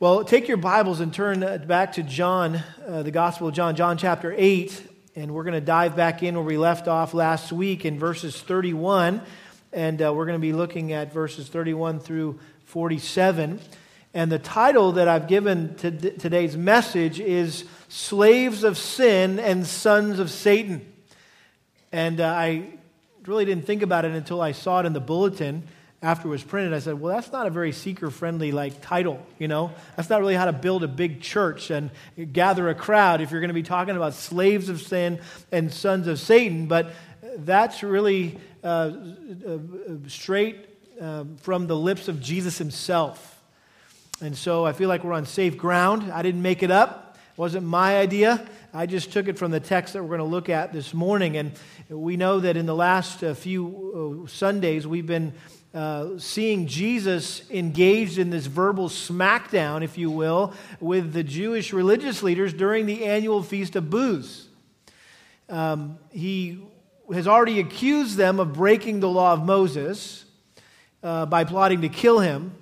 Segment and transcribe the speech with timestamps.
[0.00, 3.76] Well, take your Bibles and turn uh, back to John, uh, the Gospel of John,
[3.76, 4.82] John chapter 8,
[5.14, 8.40] and we're going to dive back in where we left off last week in verses
[8.40, 9.20] 31,
[9.74, 13.60] and uh, we're going to be looking at verses 31 through 47.
[14.14, 20.18] And the title that I've given to today's message is Slaves of Sin and Sons
[20.18, 20.90] of Satan.
[21.92, 22.70] And uh, I
[23.26, 25.64] really didn't think about it until I saw it in the bulletin
[26.02, 29.24] after it was printed, I said, well, that's not a very seeker friendly like title,
[29.38, 29.70] you know?
[29.96, 31.90] That's not really how to build a big church and
[32.32, 35.20] gather a crowd if you're going to be talking about slaves of sin
[35.52, 36.66] and sons of Satan.
[36.68, 36.92] But
[37.36, 38.92] that's really uh,
[39.46, 39.58] uh,
[40.08, 40.66] straight
[40.98, 43.38] uh, from the lips of Jesus himself.
[44.22, 46.10] And so I feel like we're on safe ground.
[46.10, 48.46] I didn't make it up, it wasn't my idea.
[48.72, 51.36] I just took it from the text that we're going to look at this morning.
[51.36, 51.52] And
[51.88, 55.32] we know that in the last uh, few uh, Sundays, we've been
[55.72, 62.22] uh, seeing Jesus engaged in this verbal smackdown, if you will, with the Jewish religious
[62.22, 64.48] leaders during the annual Feast of Booths.
[65.48, 66.60] Um, he
[67.12, 70.24] has already accused them of breaking the law of Moses
[71.02, 72.52] uh, by plotting to kill him.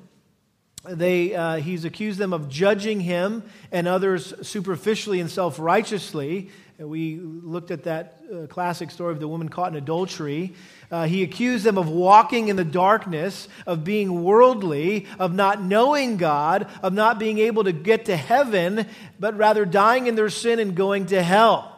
[0.85, 6.51] They, uh, he's accused them of judging him and others superficially and self righteously.
[6.79, 10.55] We looked at that uh, classic story of the woman caught in adultery.
[10.93, 16.19] Uh, he accused them of walking in the darkness, of being worldly, of not knowing
[16.19, 18.87] God, of not being able to get to heaven,
[19.19, 21.75] but rather dying in their sin and going to hell.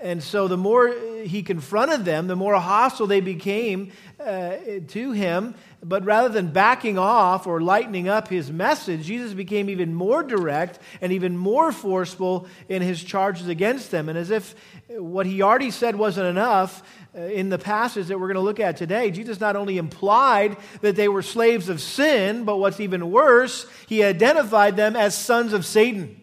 [0.00, 4.56] And so the more he confronted them, the more hostile they became uh,
[4.88, 5.56] to him.
[5.84, 10.78] But rather than backing off or lightening up his message, Jesus became even more direct
[11.00, 14.08] and even more forceful in his charges against them.
[14.08, 14.54] And as if
[14.88, 16.84] what he already said wasn't enough,
[17.16, 20.56] uh, in the passage that we're going to look at today, Jesus not only implied
[20.82, 25.52] that they were slaves of sin, but what's even worse, he identified them as sons
[25.52, 26.18] of Satan.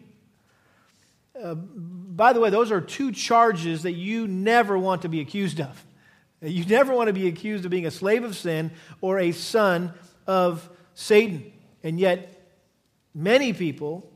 [1.40, 5.60] Uh, by the way, those are two charges that you never want to be accused
[5.60, 5.84] of.
[6.42, 8.70] You never want to be accused of being a slave of sin
[9.00, 9.92] or a son
[10.26, 11.52] of Satan.
[11.82, 12.34] And yet,
[13.14, 14.10] many people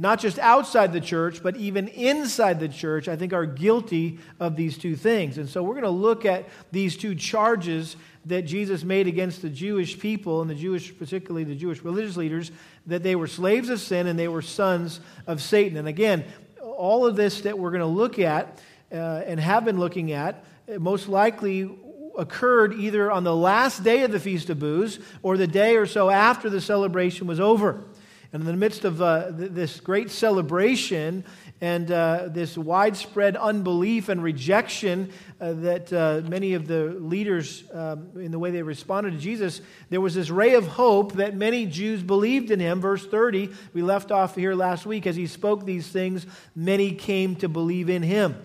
[0.00, 4.56] not just outside the church, but even inside the church, I think are guilty of
[4.56, 5.36] these two things.
[5.36, 9.50] And so we're going to look at these two charges that Jesus made against the
[9.50, 12.50] Jewish people and the Jewish, particularly the Jewish religious leaders,
[12.86, 15.76] that they were slaves of sin and they were sons of Satan.
[15.76, 16.24] And again,
[16.62, 18.58] all of this that we're going to look at
[18.90, 18.94] uh,
[19.26, 20.42] and have been looking at
[20.78, 21.70] most likely
[22.16, 25.86] occurred either on the last day of the Feast of Booths or the day or
[25.86, 27.84] so after the celebration was over.
[28.32, 31.24] And in the midst of uh, th- this great celebration
[31.60, 35.10] and uh, this widespread unbelief and rejection
[35.40, 39.60] uh, that uh, many of the leaders, um, in the way they responded to Jesus,
[39.90, 42.80] there was this ray of hope that many Jews believed in him.
[42.80, 45.08] Verse 30, we left off here last week.
[45.08, 48.40] As he spoke these things, many came to believe in him.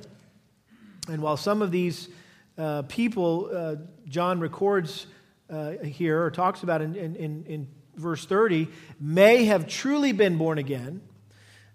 [1.07, 2.09] And while some of these
[2.57, 3.75] uh, people, uh,
[4.07, 5.07] John records
[5.83, 8.67] here or talks about in, in, in verse 30,
[8.99, 11.01] may have truly been born again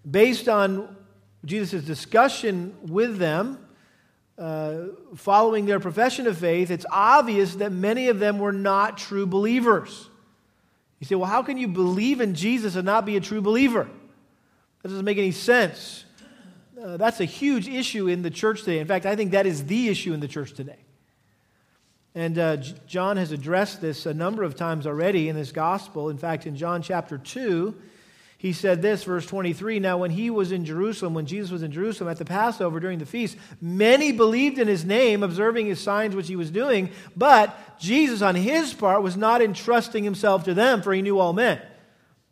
[0.08, 0.96] based on
[1.44, 3.58] Jesus' discussion with them.
[4.38, 4.86] Uh,
[5.16, 10.08] following their profession of faith, it's obvious that many of them were not true believers.
[10.98, 13.86] You say, well, how can you believe in Jesus and not be a true believer?
[14.82, 16.06] That doesn't make any sense.
[16.82, 18.78] Uh, that's a huge issue in the church today.
[18.78, 20.78] In fact, I think that is the issue in the church today.
[22.14, 26.08] And uh, John has addressed this a number of times already in this gospel.
[26.08, 27.74] In fact, in John chapter 2,
[28.38, 31.70] he said this, verse 23 Now, when he was in Jerusalem, when Jesus was in
[31.70, 36.16] Jerusalem at the Passover during the feast, many believed in his name, observing his signs
[36.16, 36.88] which he was doing.
[37.14, 41.34] But Jesus, on his part, was not entrusting himself to them, for he knew all
[41.34, 41.60] men.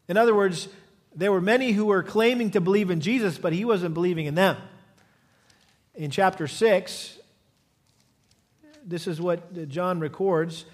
[0.09, 0.69] In other words,
[1.15, 4.35] there were many who were claiming to believe in Jesus, but he wasn't believing in
[4.35, 4.57] them.
[5.95, 7.19] In chapter 6,
[8.85, 10.65] this is what John records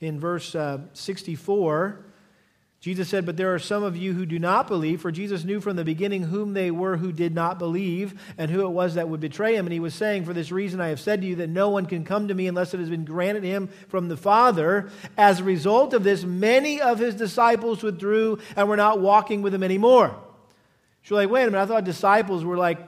[0.00, 2.04] in verse uh, 64.
[2.84, 5.58] Jesus said, But there are some of you who do not believe, for Jesus knew
[5.58, 9.08] from the beginning whom they were who did not believe and who it was that
[9.08, 9.64] would betray him.
[9.64, 11.86] And he was saying, For this reason I have said to you that no one
[11.86, 14.90] can come to me unless it has been granted him from the Father.
[15.16, 19.54] As a result of this, many of his disciples withdrew and were not walking with
[19.54, 20.14] him anymore.
[21.04, 22.86] So, like, wait a minute, I thought disciples were like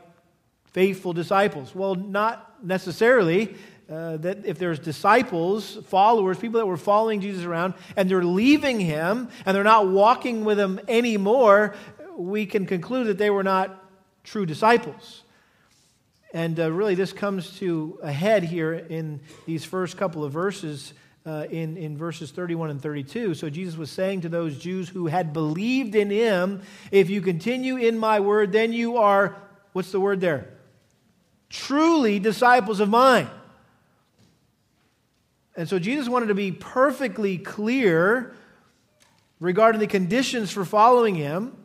[0.73, 1.75] faithful disciples.
[1.75, 3.57] Well, not necessarily
[3.91, 8.81] uh, that if there's disciples, followers, people that were following Jesus around, and they're leaving
[8.81, 11.75] him and they're not walking with him anymore,
[12.17, 13.85] we can conclude that they were not
[14.25, 15.23] true disciples.
[16.33, 20.93] And uh, really, this comes to a head here in these first couple of verses
[21.25, 23.35] uh, in, in verses 31 and 32.
[23.35, 27.77] So Jesus was saying to those Jews who had believed in him, If you continue
[27.77, 29.37] in my word, then you are,
[29.73, 30.51] what's the word there?
[31.49, 33.29] Truly disciples of mine.
[35.57, 38.35] And so Jesus wanted to be perfectly clear
[39.41, 41.57] regarding the conditions for following him.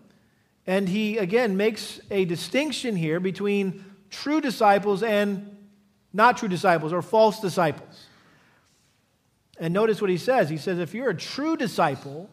[0.65, 5.57] And he, again, makes a distinction here between true disciples and
[6.13, 8.07] not true disciples or false disciples.
[9.59, 10.49] And notice what he says.
[10.49, 12.29] He says, if you're a true disciple,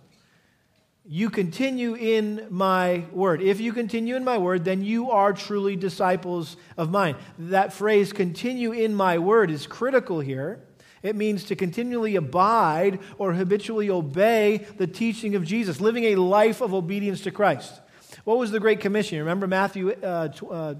[1.05, 3.41] you continue in my word.
[3.41, 7.17] If you continue in my word, then you are truly disciples of mine.
[7.39, 10.63] That phrase, continue in my word, is critical here.
[11.03, 16.61] It means to continually abide or habitually obey the teaching of Jesus, living a life
[16.61, 17.81] of obedience to Christ.
[18.25, 19.19] What was the Great Commission?
[19.19, 20.75] Remember Matthew, uh, uh,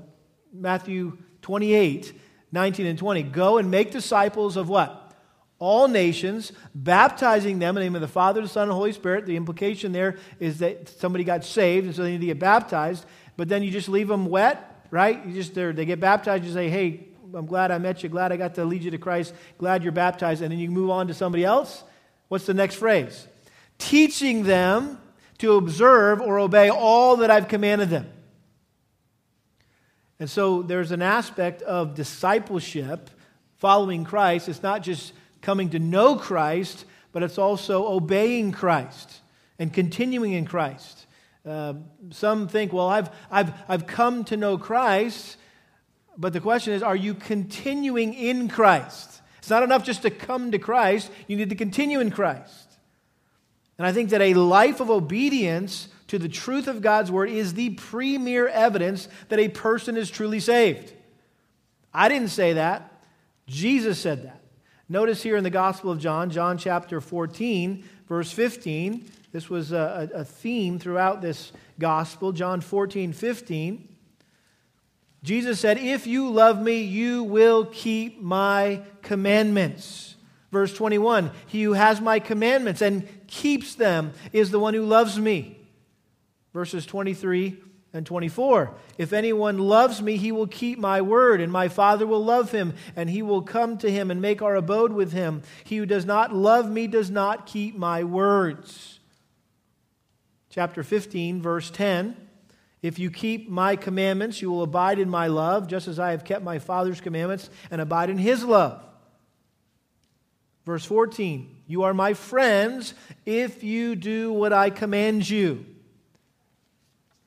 [0.53, 2.13] Matthew 28,
[2.53, 3.23] 19 and 20.
[3.25, 5.05] Go and make disciples of what?
[5.61, 8.93] All nations, baptizing them in the name of the Father, the Son, and the Holy
[8.93, 9.27] Spirit.
[9.27, 13.05] The implication there is that somebody got saved, and so they need to get baptized.
[13.37, 15.25] But then you just leave them wet, right?
[15.27, 16.45] You just they get baptized.
[16.45, 18.09] You say, "Hey, I'm glad I met you.
[18.09, 19.35] Glad I got to lead you to Christ.
[19.59, 21.85] Glad you're baptized." And then you move on to somebody else.
[22.29, 23.27] What's the next phrase?
[23.79, 25.01] Teaching them
[25.39, 28.11] to observe or obey all that I've commanded them.
[30.21, 33.09] And so there's an aspect of discipleship,
[33.57, 34.49] following Christ.
[34.49, 39.21] It's not just coming to know Christ, but it's also obeying Christ
[39.59, 41.07] and continuing in Christ.
[41.47, 41.75] Uh,
[42.11, 45.37] some think, well, I've, I've, I've come to know Christ,
[46.19, 49.23] but the question is, are you continuing in Christ?
[49.39, 52.67] It's not enough just to come to Christ, you need to continue in Christ.
[53.79, 57.55] And I think that a life of obedience to the truth of God's word is
[57.55, 60.93] the premier evidence that a person is truly saved.
[61.95, 62.93] I didn't say that.
[63.47, 64.43] Jesus said that.
[64.89, 69.09] Notice here in the Gospel of John, John chapter 14, verse 15.
[69.33, 72.33] This was a, a theme throughout this gospel.
[72.33, 73.89] John 14, 15.
[75.23, 80.17] Jesus said, If you love me, you will keep my commandments.
[80.51, 85.19] Verse 21 He who has my commandments and keeps them is the one who loves
[85.19, 85.59] me.
[86.55, 87.59] Verses 23
[87.93, 88.75] and 24.
[88.97, 92.75] If anyone loves me, he will keep my word, and my Father will love him,
[92.97, 95.43] and he will come to him and make our abode with him.
[95.65, 99.01] He who does not love me does not keep my words.
[100.51, 102.28] Chapter 15, verse 10.
[102.81, 106.25] If you keep my commandments, you will abide in my love, just as I have
[106.25, 108.85] kept my Father's commandments and abide in his love.
[110.65, 112.95] Verse 14, you are my friends
[113.25, 115.65] if you do what I command you.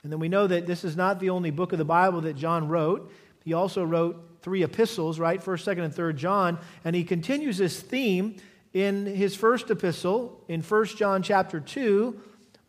[0.04, 2.36] And then we know that this is not the only book of the Bible that
[2.36, 3.12] John wrote.
[3.44, 5.44] He also wrote three epistles, right?
[5.44, 6.60] 1st, 2nd, and 3rd John.
[6.86, 8.38] And he continues this theme
[8.74, 12.20] in his first epistle, in 1 John chapter 2,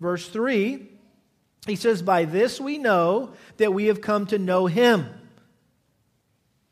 [0.01, 0.89] verse 3.
[1.67, 5.07] He says, By this we know that we have come to know him.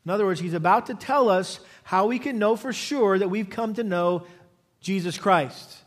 [0.05, 3.29] In other words, he's about to tell us how we can know for sure that
[3.29, 4.25] we've come to know
[4.79, 5.77] Jesus Christ.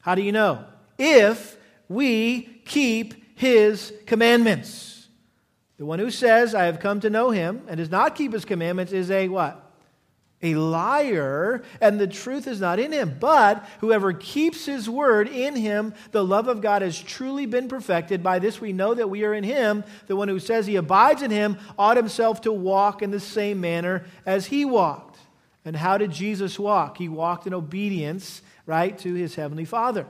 [0.00, 0.64] How do you know?
[0.98, 1.56] If
[1.88, 5.08] we keep his commandments.
[5.78, 8.44] The one who says, I have come to know him, and does not keep his
[8.44, 9.69] commandments is a what?
[10.42, 13.16] A liar, and the truth is not in him.
[13.20, 18.22] But whoever keeps his word in him, the love of God has truly been perfected.
[18.22, 19.84] By this we know that we are in him.
[20.06, 23.60] The one who says he abides in him ought himself to walk in the same
[23.60, 25.18] manner as he walked.
[25.64, 26.96] And how did Jesus walk?
[26.96, 30.06] He walked in obedience, right, to his heavenly Father.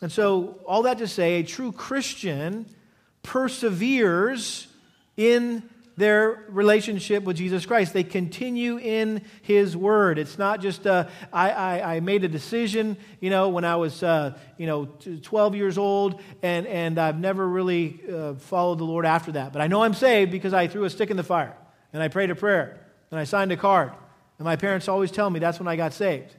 [0.00, 2.66] And so, all that to say, a true Christian
[3.22, 4.68] perseveres
[5.16, 5.62] in
[5.96, 7.92] their relationship with Jesus Christ.
[7.92, 10.18] They continue in His Word.
[10.18, 14.02] It's not just, uh, I, I, I, made a decision, you know, when I was,
[14.02, 19.06] uh, you know, 12 years old, and, and I've never really uh, followed the Lord
[19.06, 19.52] after that.
[19.52, 21.56] But I know I'm saved because I threw a stick in the fire,
[21.92, 22.80] and I prayed a prayer
[23.14, 23.92] and I signed a card.
[24.38, 26.34] And my parents always tell me that's when I got saved.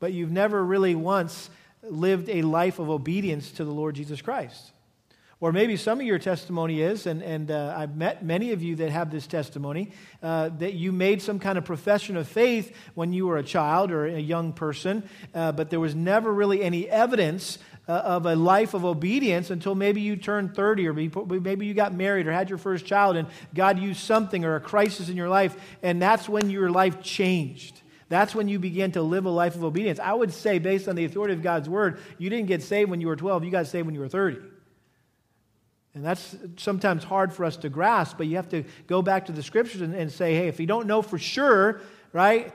[0.00, 1.48] But you've never really once
[1.82, 4.72] lived a life of obedience to the Lord Jesus Christ.
[5.40, 8.74] Or maybe some of your testimony is, and, and uh, I've met many of you
[8.76, 13.12] that have this testimony, uh, that you made some kind of profession of faith when
[13.12, 16.88] you were a child or a young person, uh, but there was never really any
[16.88, 21.72] evidence uh, of a life of obedience until maybe you turned 30 or maybe you
[21.72, 25.16] got married or had your first child and God used something or a crisis in
[25.16, 27.80] your life, and that's when your life changed.
[28.08, 30.00] That's when you begin to live a life of obedience.
[30.00, 33.00] I would say, based on the authority of God's word, you didn't get saved when
[33.00, 34.38] you were 12, you got saved when you were 30.
[35.98, 39.32] And that's sometimes hard for us to grasp, but you have to go back to
[39.32, 41.80] the scriptures and, and say, hey, if you don't know for sure,
[42.12, 42.54] right,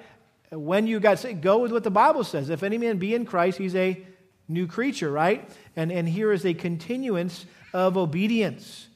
[0.49, 2.49] when you got saved, go with what the Bible says.
[2.49, 4.01] If any man be in Christ, he's a
[4.47, 5.45] new creature, right?
[5.75, 8.87] And, and here is a continuance of obedience.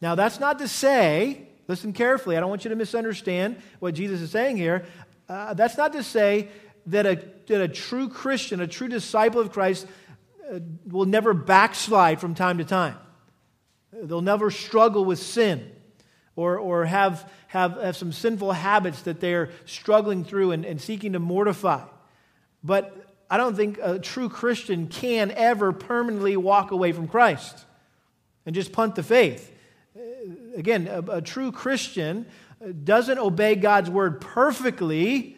[0.00, 4.20] Now, that's not to say, listen carefully, I don't want you to misunderstand what Jesus
[4.20, 4.84] is saying here.
[5.28, 6.48] Uh, that's not to say
[6.86, 9.86] that a, that a true Christian, a true disciple of Christ,
[10.52, 10.58] uh,
[10.88, 12.96] will never backslide from time to time.
[13.92, 15.70] They'll never struggle with sin
[16.36, 21.12] or, or have, have, have some sinful habits that they're struggling through and, and seeking
[21.14, 21.84] to mortify.
[22.62, 27.64] But I don't think a true Christian can ever permanently walk away from Christ
[28.46, 29.52] and just punt the faith.
[30.56, 32.26] Again, a, a true Christian
[32.84, 35.36] doesn't obey God's word perfectly,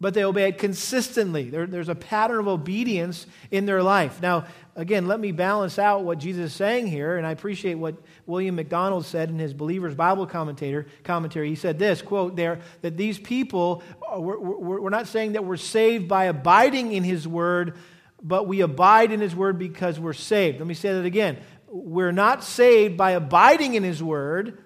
[0.00, 1.50] but they obey it consistently.
[1.50, 4.22] There, there's a pattern of obedience in their life.
[4.22, 7.96] Now, again, let me balance out what Jesus is saying here, and I appreciate what
[8.24, 11.48] William MacDonald said in his Believer's Bible commentator, commentary.
[11.48, 13.82] He said this, quote, there, that these people,
[14.14, 17.74] uh, we're, we're, we're not saying that we're saved by abiding in his word,
[18.22, 20.58] but we abide in his word because we're saved.
[20.58, 21.38] Let me say that again.
[21.66, 24.62] We're not saved by abiding in his word,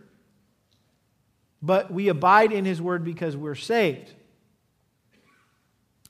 [1.62, 4.12] but we abide in his word because we're saved.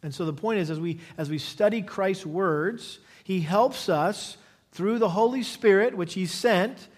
[0.03, 4.37] And so the point is, as we, as we study Christ's words, he helps us
[4.73, 6.89] through the Holy Spirit, which he sent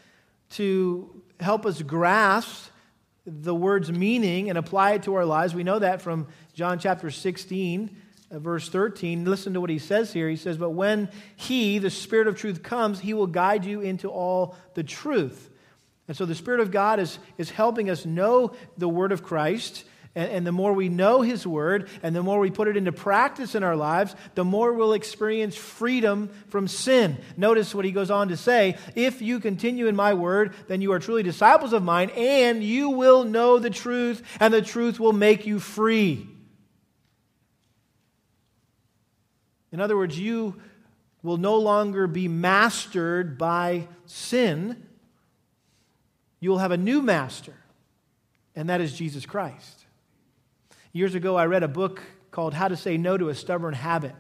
[0.51, 2.71] to help us grasp
[3.27, 5.55] the word's meaning and apply it to our lives.
[5.55, 7.97] We know that from John chapter 16,
[8.31, 9.25] uh, verse 13.
[9.25, 10.29] Listen to what he says here.
[10.29, 14.09] He says, But when he, the Spirit of truth, comes, he will guide you into
[14.09, 15.51] all the truth.
[16.07, 19.85] And so the Spirit of God is, is helping us know the word of Christ
[20.16, 22.92] and, and, the more we know His Word and the more we put it into
[22.92, 27.18] practice in our lives, the more we'll experience freedom from sin.
[27.37, 30.92] Notice what He goes on to say If you continue in my Word, then you
[30.92, 35.12] are truly disciples of mine, and you will know the truth, and the truth will
[35.12, 36.28] make you free.
[39.73, 40.54] In other words, you
[41.25, 44.87] will no longer be mastered by sin.
[46.38, 47.54] You will have a new master,
[48.54, 49.84] and that is Jesus Christ.
[50.97, 54.15] Years ago, I read a book called How to Say No to a Stubborn Habit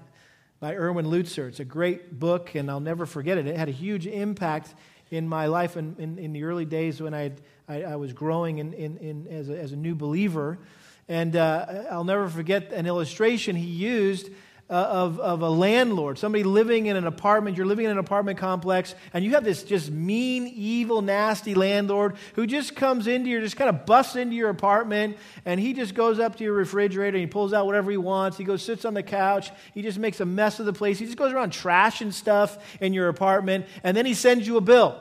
[0.58, 1.46] by Erwin Lutzer.
[1.46, 3.46] It's a great book, and I'll never forget it.
[3.46, 4.74] It had a huge impact
[5.08, 7.30] in my life in, in, in the early days when I,
[7.68, 10.58] I, I was growing in, in, in, as, a, as a new believer.
[11.06, 14.30] And uh, I'll never forget an illustration he used
[14.70, 17.54] Uh, of, of a landlord, somebody living in an apartment.
[17.54, 22.16] You're living in an apartment complex, and you have this just mean, evil, nasty landlord
[22.34, 25.94] who just comes into your, just kind of busts into your apartment, and he just
[25.94, 28.38] goes up to your refrigerator and he pulls out whatever he wants.
[28.38, 29.50] He goes, sits on the couch.
[29.74, 30.98] He just makes a mess of the place.
[30.98, 34.62] He just goes around trashing stuff in your apartment, and then he sends you a
[34.62, 34.98] bill,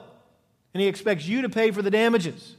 [0.74, 2.58] and he expects you to pay for the damages.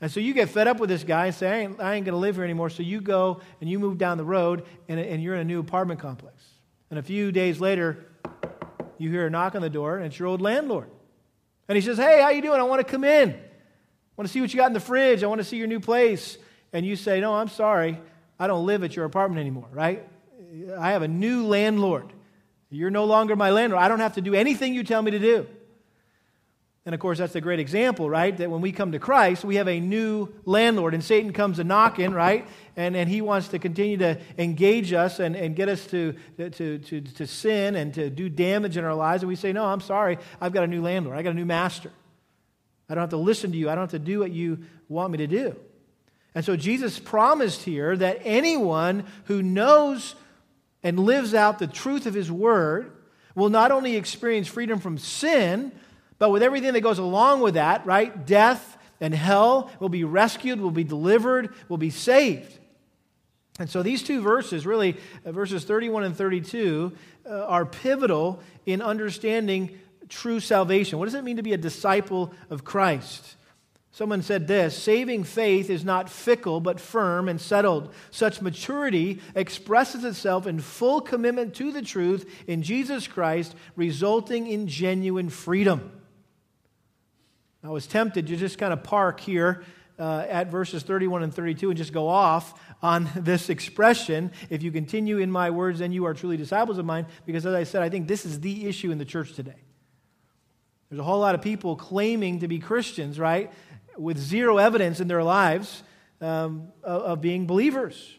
[0.00, 2.06] And so you get fed up with this guy and say, I ain't, ain't going
[2.06, 2.68] to live here anymore.
[2.68, 5.60] So you go and you move down the road and, and you're in a new
[5.60, 6.44] apartment complex.
[6.90, 8.06] And a few days later,
[8.98, 10.90] you hear a knock on the door and it's your old landlord.
[11.68, 12.60] And he says, Hey, how you doing?
[12.60, 13.30] I want to come in.
[13.30, 13.36] I
[14.16, 15.22] want to see what you got in the fridge.
[15.22, 16.38] I want to see your new place.
[16.72, 17.98] And you say, No, I'm sorry.
[18.38, 20.06] I don't live at your apartment anymore, right?
[20.78, 22.12] I have a new landlord.
[22.70, 23.82] You're no longer my landlord.
[23.82, 25.46] I don't have to do anything you tell me to do.
[26.86, 28.36] And of course, that's a great example, right?
[28.36, 31.64] That when we come to Christ, we have a new landlord, and Satan comes a
[31.64, 32.46] knocking, right?
[32.76, 36.78] And, and he wants to continue to engage us and, and get us to, to,
[36.78, 39.24] to, to sin and to do damage in our lives.
[39.24, 40.18] And we say, No, I'm sorry.
[40.40, 41.18] I've got a new landlord.
[41.18, 41.90] I got a new master.
[42.88, 43.68] I don't have to listen to you.
[43.68, 45.56] I don't have to do what you want me to do.
[46.36, 50.14] And so Jesus promised here that anyone who knows
[50.84, 52.92] and lives out the truth of his word
[53.34, 55.72] will not only experience freedom from sin,
[56.18, 58.26] but with everything that goes along with that, right?
[58.26, 62.58] Death and hell will be rescued, will be delivered, will be saved.
[63.58, 66.92] And so these two verses, really, uh, verses 31 and 32,
[67.24, 70.98] uh, are pivotal in understanding true salvation.
[70.98, 73.36] What does it mean to be a disciple of Christ?
[73.92, 77.94] Someone said this saving faith is not fickle, but firm and settled.
[78.10, 84.68] Such maturity expresses itself in full commitment to the truth in Jesus Christ, resulting in
[84.68, 85.95] genuine freedom.
[87.66, 89.64] I was tempted to just kind of park here
[89.98, 94.70] uh, at verses 31 and 32 and just go off on this expression if you
[94.70, 97.06] continue in my words, then you are truly disciples of mine.
[97.26, 99.56] Because as I said, I think this is the issue in the church today.
[100.88, 103.52] There's a whole lot of people claiming to be Christians, right,
[103.98, 105.82] with zero evidence in their lives
[106.20, 108.16] um, of, of being believers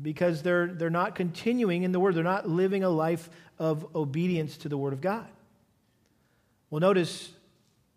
[0.00, 2.14] because they're, they're not continuing in the Word.
[2.14, 5.26] They're not living a life of obedience to the Word of God.
[6.70, 7.33] Well, notice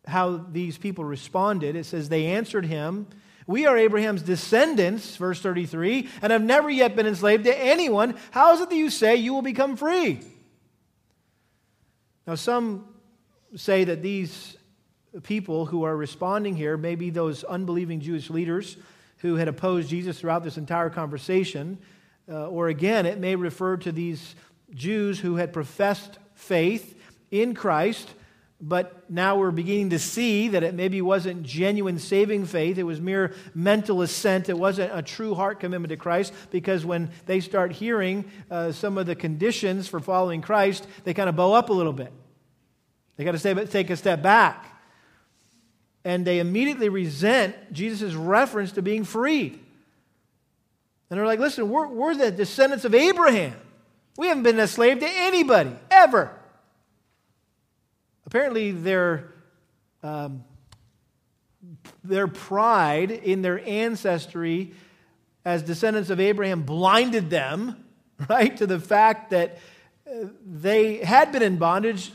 [0.08, 1.76] how these people responded.
[1.76, 3.08] It says, They answered him,
[3.46, 8.18] We are Abraham's descendants, verse 33, and have never yet been enslaved to anyone.
[8.32, 10.22] How is it that you say you will become free?
[12.26, 12.86] Now, some
[13.56, 14.58] say that these
[15.24, 18.78] people who are responding here may be those unbelieving Jewish leaders
[19.18, 21.78] who had opposed Jesus throughout this entire conversation.
[22.30, 24.36] Uh, or again, it may refer to these
[24.74, 27.00] Jews who had professed faith
[27.32, 28.14] in Christ
[28.60, 32.80] but now we're beginning to see that it maybe wasn't genuine saving faith.
[32.80, 34.50] It was mere mental assent.
[34.50, 38.98] It wasn't a true heart commitment to Christ because when they start hearing uh, some
[38.98, 42.12] of the conditions for following Christ, they kind of bow up a little bit.
[43.16, 44.74] They got to take a step back.
[46.04, 49.60] And they immediately resent Jesus' reference to being freed.
[51.10, 53.56] And they're like, listen, we're, we're the descendants of Abraham.
[54.18, 56.37] We haven't been a slave to anybody, ever.
[58.28, 59.32] Apparently, their,
[60.04, 60.44] um,
[62.04, 64.74] their pride in their ancestry
[65.46, 67.86] as descendants of Abraham blinded them,
[68.30, 69.60] right, to the fact that
[70.06, 72.12] uh, they had been in bondage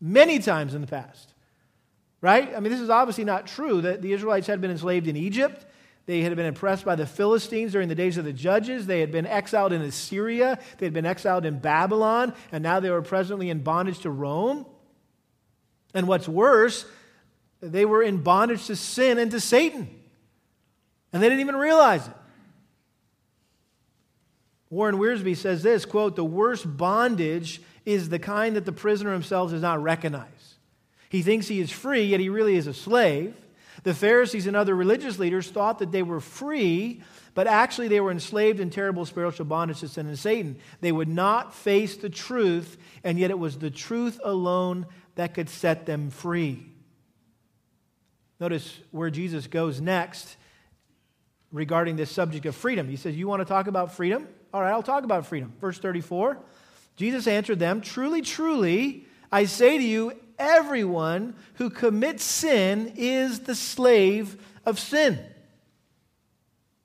[0.00, 1.34] many times in the past.
[2.20, 2.54] Right?
[2.56, 5.66] I mean, this is obviously not true that the Israelites had been enslaved in Egypt.
[6.06, 8.86] They had been oppressed by the Philistines during the days of the judges.
[8.86, 10.60] They had been exiled in Assyria.
[10.78, 12.34] They had been exiled in Babylon.
[12.52, 14.64] And now they were presently in bondage to Rome.
[15.94, 16.84] And what's worse,
[17.60, 19.88] they were in bondage to sin and to Satan.
[21.12, 22.14] And they didn't even realize it.
[24.70, 29.52] Warren Wiersbe says this quote, the worst bondage is the kind that the prisoner himself
[29.52, 30.56] does not recognize.
[31.08, 33.36] He thinks he is free, yet he really is a slave.
[33.84, 37.02] The Pharisees and other religious leaders thought that they were free,
[37.34, 40.56] but actually they were enslaved in terrible spiritual bondage to sin and Satan.
[40.80, 45.48] They would not face the truth, and yet it was the truth alone that could
[45.48, 46.66] set them free.
[48.40, 50.36] Notice where Jesus goes next
[51.52, 52.88] regarding this subject of freedom.
[52.88, 54.28] He says, You want to talk about freedom?
[54.52, 55.52] All right, I'll talk about freedom.
[55.60, 56.38] Verse 34
[56.96, 63.54] Jesus answered them, Truly, truly, I say to you, everyone who commits sin is the
[63.54, 65.18] slave of sin.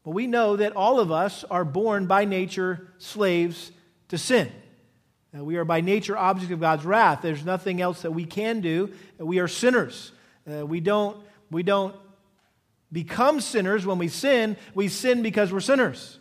[0.04, 3.72] Well, we know that all of us are born by nature slaves
[4.08, 4.52] to sin.
[5.38, 7.20] Uh, we are by nature object of God's wrath.
[7.22, 8.92] There's nothing else that we can do.
[9.20, 10.12] Uh, we are sinners.
[10.50, 11.18] Uh, we, don't,
[11.52, 11.96] we don't
[12.92, 14.58] become sinners when we sin.
[14.74, 16.18] We sin because we're sinners.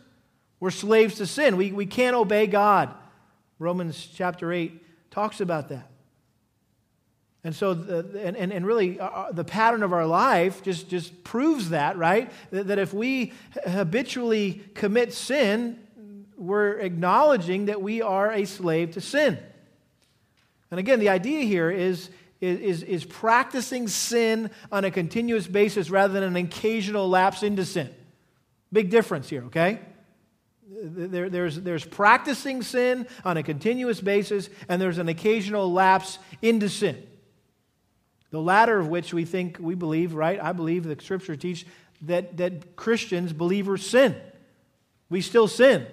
[0.59, 1.57] We're slaves to sin.
[1.57, 2.93] We, we can't obey God.
[3.57, 5.89] Romans chapter 8 talks about that.
[7.43, 11.23] And so, the, and, and, and really, uh, the pattern of our life just, just
[11.23, 12.29] proves that, right?
[12.51, 13.33] That, that if we
[13.65, 15.79] habitually commit sin,
[16.39, 19.37] we're acknowledging that we are a slave to sin.
[20.71, 26.13] And again, the idea here is, is, is practicing sin on a continuous basis rather
[26.13, 27.93] than an occasional lapse into sin.
[28.71, 29.79] Big difference here, okay?
[30.71, 36.69] There, there's, there's practicing sin on a continuous basis, and there's an occasional lapse into
[36.69, 37.05] sin.
[38.31, 40.39] The latter of which we think, we believe, right?
[40.41, 41.65] I believe the scripture teach
[42.03, 44.15] that, that Christians, believers, sin.
[45.09, 45.87] We still sin.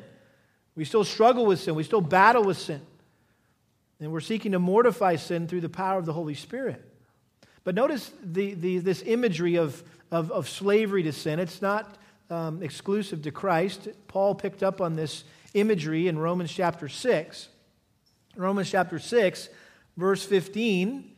[0.77, 1.75] We still struggle with sin.
[1.75, 2.83] We still battle with sin.
[3.99, 6.85] And we're seeking to mortify sin through the power of the Holy Spirit.
[7.65, 11.41] But notice the, the, this imagery of, of, of, slavery to sin.
[11.41, 11.97] It's not
[12.31, 13.89] um, exclusive to Christ.
[14.07, 17.49] Paul picked up on this imagery in Romans chapter 6.
[18.37, 19.49] Romans chapter 6,
[19.97, 21.16] verse 15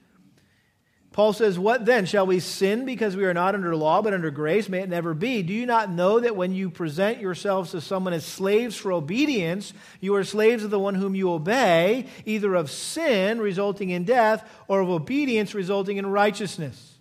[1.18, 2.06] Paul says, What then?
[2.06, 4.68] Shall we sin because we are not under law but under grace?
[4.68, 5.42] May it never be.
[5.42, 9.72] Do you not know that when you present yourselves to someone as slaves for obedience,
[10.00, 14.48] you are slaves of the one whom you obey, either of sin resulting in death
[14.68, 16.94] or of obedience resulting in righteousness?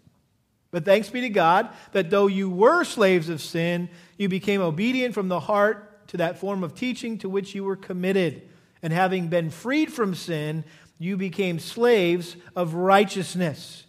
[0.72, 5.14] But thanks be to God that though you were slaves of sin, you became obedient
[5.14, 8.50] from the heart to that form of teaching to which you were committed.
[8.82, 10.64] And having been freed from sin,
[10.98, 13.84] you became slaves of righteousness.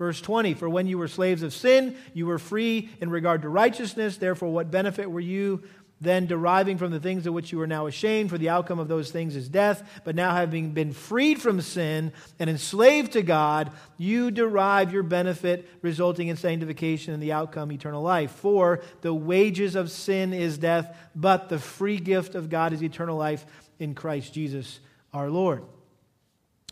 [0.00, 3.50] Verse 20, for when you were slaves of sin, you were free in regard to
[3.50, 4.16] righteousness.
[4.16, 5.62] Therefore, what benefit were you
[6.00, 8.30] then deriving from the things of which you are now ashamed?
[8.30, 10.00] For the outcome of those things is death.
[10.02, 15.68] But now, having been freed from sin and enslaved to God, you derive your benefit,
[15.82, 18.30] resulting in sanctification and the outcome, eternal life.
[18.30, 23.18] For the wages of sin is death, but the free gift of God is eternal
[23.18, 23.44] life
[23.78, 24.80] in Christ Jesus
[25.12, 25.62] our Lord.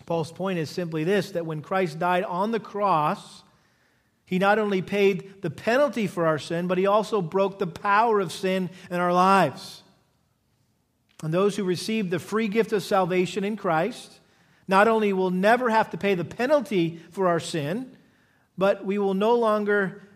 [0.08, 3.42] Paul's point is simply this that when Christ died on the cross,
[4.24, 8.18] he not only paid the penalty for our sin, but he also broke the power
[8.18, 9.82] of sin in our lives.
[11.22, 14.18] And those who receive the free gift of salvation in Christ
[14.66, 17.94] not only will never have to pay the penalty for our sin,
[18.56, 20.08] but we will no longer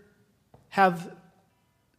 [0.71, 1.15] have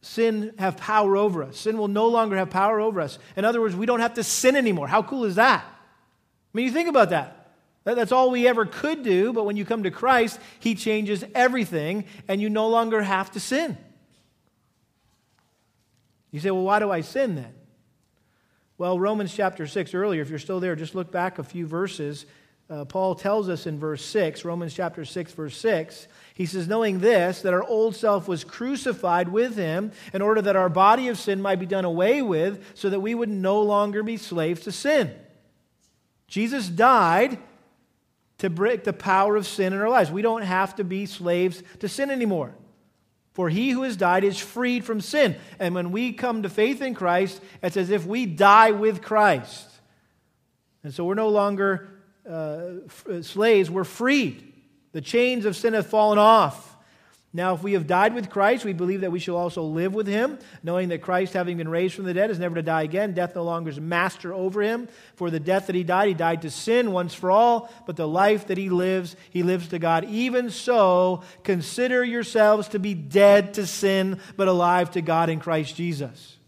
[0.02, 1.58] sin have power over us.
[1.58, 3.20] Sin will no longer have power over us.
[3.36, 4.88] In other words, we don't have to sin anymore.
[4.88, 5.62] How cool is that?
[5.64, 7.43] I mean, you think about that.
[7.84, 12.06] That's all we ever could do, but when you come to Christ, He changes everything,
[12.28, 13.76] and you no longer have to sin.
[16.30, 17.54] You say, well, why do I sin then?
[18.76, 22.26] Well, Romans chapter 6 earlier, if you're still there, just look back a few verses.
[22.68, 26.98] Uh, Paul tells us in verse 6, Romans chapter 6, verse 6, he says, Knowing
[26.98, 31.18] this, that our old self was crucified with him in order that our body of
[31.18, 34.72] sin might be done away with, so that we would no longer be slaves to
[34.72, 35.14] sin.
[36.26, 37.38] Jesus died
[38.44, 40.10] to break the power of sin in our lives.
[40.10, 42.54] We don't have to be slaves to sin anymore.
[43.32, 45.36] For he who has died is freed from sin.
[45.58, 49.66] And when we come to faith in Christ, it's as if we die with Christ.
[50.82, 51.88] And so we're no longer
[52.28, 54.52] uh, slaves, we're freed.
[54.92, 56.73] The chains of sin have fallen off.
[57.36, 60.06] Now, if we have died with Christ, we believe that we shall also live with
[60.06, 63.12] him, knowing that Christ, having been raised from the dead, is never to die again.
[63.12, 64.86] Death no longer is master over him.
[65.16, 68.06] For the death that he died, he died to sin once for all, but the
[68.06, 70.04] life that he lives, he lives to God.
[70.04, 75.74] Even so, consider yourselves to be dead to sin, but alive to God in Christ
[75.74, 76.38] Jesus.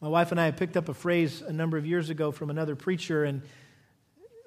[0.00, 2.74] My wife and I picked up a phrase a number of years ago from another
[2.74, 3.42] preacher, and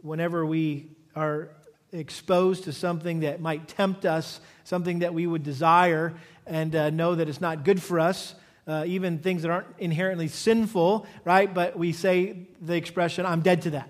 [0.01, 1.51] whenever we are
[1.93, 6.13] exposed to something that might tempt us, something that we would desire,
[6.45, 8.35] and uh, know that it's not good for us,
[8.67, 11.53] uh, even things that aren't inherently sinful, right?
[11.53, 13.89] But we say the expression, I'm dead to that.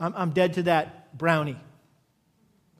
[0.00, 1.58] I'm, I'm dead to that brownie.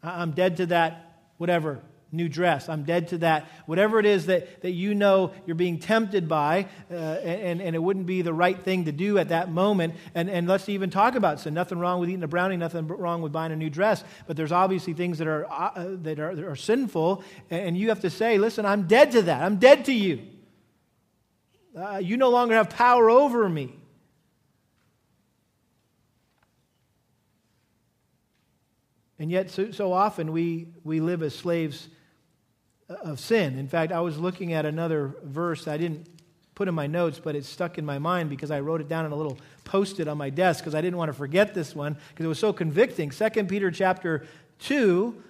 [0.03, 2.69] I'm dead to that whatever new dress.
[2.69, 3.47] I'm dead to that.
[3.67, 7.79] Whatever it is that, that you know you're being tempted by, uh, and, and it
[7.79, 9.95] wouldn't be the right thing to do at that moment.
[10.15, 11.55] And, and let's even talk about sin.
[11.55, 14.53] Nothing wrong with eating a brownie, nothing wrong with buying a new dress, but there's
[14.53, 18.39] obviously things that are, uh, that are, that are sinful, and you have to say,
[18.39, 19.43] listen, I'm dead to that.
[19.43, 20.23] I'm dead to you.
[21.79, 23.75] Uh, you no longer have power over me.
[29.19, 31.89] And yet, so, so often we, we live as slaves
[32.89, 33.59] of sin.
[33.59, 36.07] In fact, I was looking at another verse I didn't
[36.55, 39.07] put in my notes, but it stuck in my mind because I wrote it down
[39.07, 41.97] in a little post-it on my desk because I didn't want to forget this one
[42.11, 43.11] because it was so convicting.
[43.11, 44.27] 2 Peter chapter
[44.61, 45.23] 2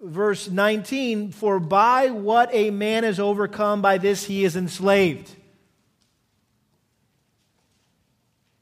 [0.00, 5.30] verse 19, for by what a man is overcome by this he is enslaved.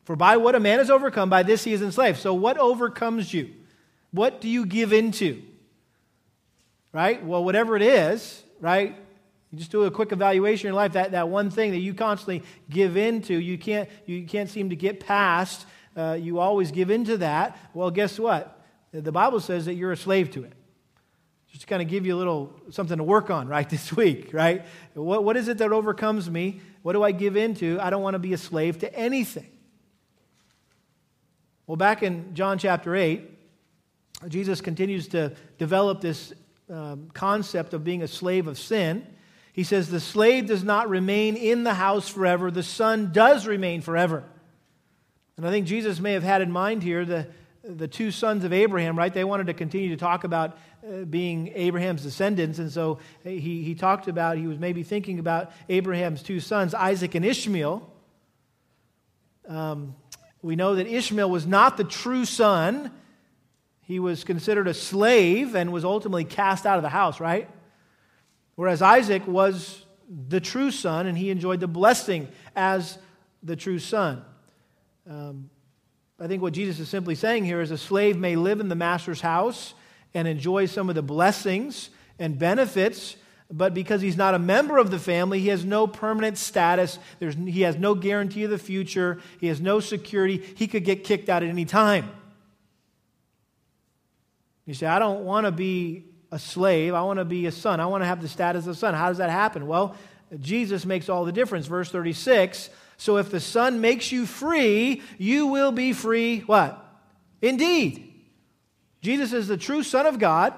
[0.05, 2.21] For by what a man is overcome by this he is enslaved.
[2.21, 3.51] So what overcomes you?
[4.11, 5.43] What do you give into?
[6.93, 7.25] Right?
[7.25, 8.97] Well, whatever it is, right?
[9.51, 10.93] You just do a quick evaluation in your life.
[10.93, 14.77] That, that one thing that you constantly give into, you can't, you can't seem to
[14.77, 15.67] get past.
[15.97, 17.59] Uh, you always give into that.
[17.75, 18.61] Well, guess what?
[18.93, 20.53] The Bible says that you're a slave to it.
[21.49, 24.33] Just to kind of give you a little something to work on, right, this week,
[24.33, 24.65] right?
[24.95, 26.61] What, what is it that overcomes me?
[26.83, 27.79] What do I give into?
[27.81, 29.49] I don't want to be a slave to anything.
[31.67, 33.29] Well, back in John chapter 8,
[34.29, 36.33] Jesus continues to develop this
[36.73, 39.07] um, concept of being a slave of sin.
[39.53, 43.83] He says, The slave does not remain in the house forever, the son does remain
[43.83, 44.25] forever.
[45.37, 47.27] And I think Jesus may have had in mind here the,
[47.63, 49.13] the two sons of Abraham, right?
[49.13, 52.59] They wanted to continue to talk about uh, being Abraham's descendants.
[52.59, 57.15] And so he, he talked about, he was maybe thinking about Abraham's two sons, Isaac
[57.15, 57.89] and Ishmael.
[59.49, 59.95] Um,
[60.43, 62.91] we know that Ishmael was not the true son.
[63.93, 67.47] He was considered a slave and was ultimately cast out of the house, right?
[68.55, 72.97] Whereas Isaac was the true son and he enjoyed the blessing as
[73.43, 74.25] the true son.
[75.07, 75.51] Um,
[76.19, 78.75] I think what Jesus is simply saying here is a slave may live in the
[78.75, 79.75] master's house
[80.15, 83.17] and enjoy some of the blessings and benefits,
[83.51, 86.99] but because he's not a member of the family, he has no permanent status.
[87.19, 89.21] There's, he has no guarantee of the future.
[89.39, 90.43] He has no security.
[90.57, 92.11] He could get kicked out at any time.
[94.67, 96.95] You say, I don't want to be a slave.
[96.95, 97.81] I want to be a son.
[97.81, 98.95] I want to have the status of son.
[98.95, 99.67] How does that happen?
[99.67, 99.97] Well,
[100.41, 101.67] Jesus makes all the difference.
[101.67, 106.41] Verse 36 So if the son makes you free, you will be free.
[106.41, 106.79] What?
[107.41, 108.09] Indeed.
[109.03, 110.55] Jesus is the true Son of God,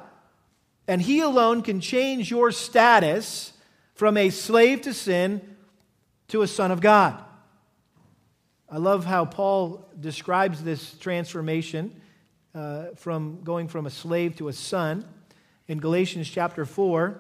[0.86, 3.54] and He alone can change your status
[3.94, 5.40] from a slave to sin
[6.28, 7.22] to a son of God.
[8.68, 12.00] I love how Paul describes this transformation
[12.54, 15.04] uh, from going from a slave to a son.
[15.66, 17.18] In Galatians chapter 4,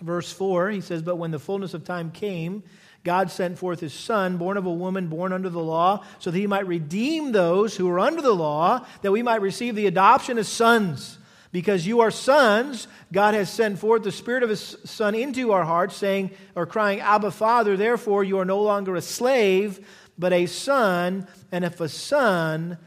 [0.00, 2.62] verse 4, he says, But when the fullness of time came,
[3.04, 6.38] God sent forth his son, born of a woman, born under the law, so that
[6.38, 10.36] he might redeem those who were under the law, that we might receive the adoption
[10.36, 11.18] as sons.
[11.52, 15.64] Because you are sons, God has sent forth the Spirit of His Son into our
[15.64, 17.76] hearts, saying, or crying, Abba, Father.
[17.76, 19.84] Therefore, you are no longer a slave,
[20.16, 22.78] but a son, and if a son,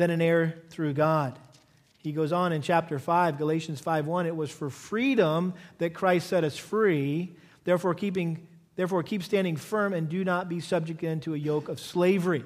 [0.00, 1.38] then an heir through God.
[1.98, 6.44] He goes on in chapter 5, Galatians 5:1, it was for freedom that Christ set
[6.44, 7.32] us free.
[7.64, 11.78] Therefore, keeping, therefore keep standing firm and do not be subject to a yoke of
[11.78, 12.44] slavery.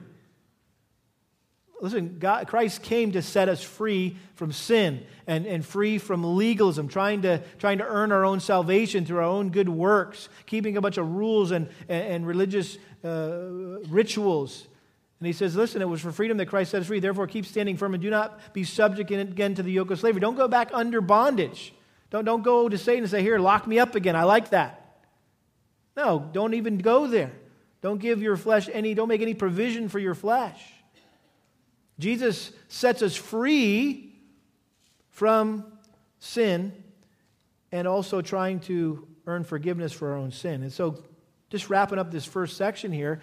[1.80, 6.88] Listen, God, Christ came to set us free from sin and, and free from legalism,
[6.88, 10.80] trying to, trying to earn our own salvation through our own good works, keeping a
[10.80, 14.66] bunch of rules and, and, and religious uh, rituals.
[15.24, 17.00] And he says, Listen, it was for freedom that Christ set us free.
[17.00, 20.20] Therefore, keep standing firm and do not be subject again to the yoke of slavery.
[20.20, 21.72] Don't go back under bondage.
[22.10, 24.16] Don't, don't go to Satan and say, Here, lock me up again.
[24.16, 24.98] I like that.
[25.96, 27.32] No, don't even go there.
[27.80, 30.62] Don't give your flesh any, don't make any provision for your flesh.
[31.98, 34.14] Jesus sets us free
[35.08, 35.64] from
[36.18, 36.70] sin
[37.72, 40.62] and also trying to earn forgiveness for our own sin.
[40.62, 41.02] And so,
[41.48, 43.22] just wrapping up this first section here,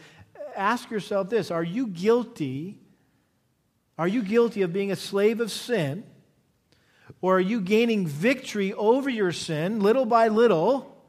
[0.55, 2.79] ask yourself this Are you guilty?
[3.97, 6.03] Are you guilty of being a slave of sin?
[7.21, 11.03] Or are you gaining victory over your sin little by little,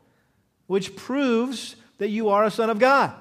[0.67, 3.15] which proves that you are a son of God?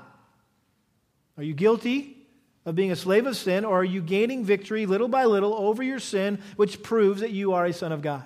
[1.37, 2.17] Are you guilty
[2.65, 5.81] of being a slave of sin, or are you gaining victory little by little over
[5.81, 8.25] your sin, which proves that you are a son of God?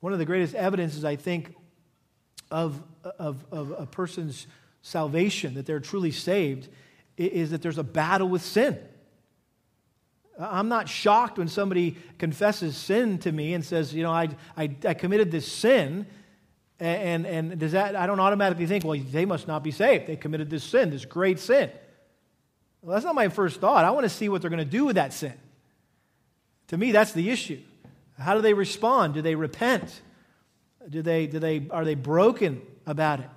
[0.00, 1.54] One of the greatest evidences, I think,
[2.50, 2.82] of,
[3.18, 4.46] of, of a person's
[4.82, 6.68] salvation, that they're truly saved,
[7.16, 8.78] is that there's a battle with sin.
[10.38, 14.70] I'm not shocked when somebody confesses sin to me and says, you know, I, I,
[14.86, 16.06] I committed this sin.
[16.80, 20.06] And, and does that, I don't automatically think, well, they must not be saved.
[20.06, 21.70] They committed this sin, this great sin.
[22.82, 23.84] Well, that's not my first thought.
[23.84, 25.34] I want to see what they're going to do with that sin.
[26.68, 27.60] To me, that's the issue.
[28.16, 29.14] How do they respond?
[29.14, 30.02] Do they repent?
[30.88, 33.28] Do they, do they, are they broken about it?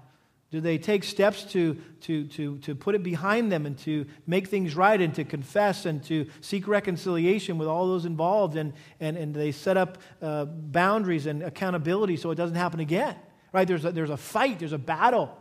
[0.52, 4.48] Do they take steps to, to, to, to put it behind them and to make
[4.48, 8.58] things right and to confess and to seek reconciliation with all those involved?
[8.58, 13.16] And, and, and they set up uh, boundaries and accountability so it doesn't happen again.
[13.54, 13.66] Right?
[13.66, 15.38] There's a, there's a fight, there's a battle.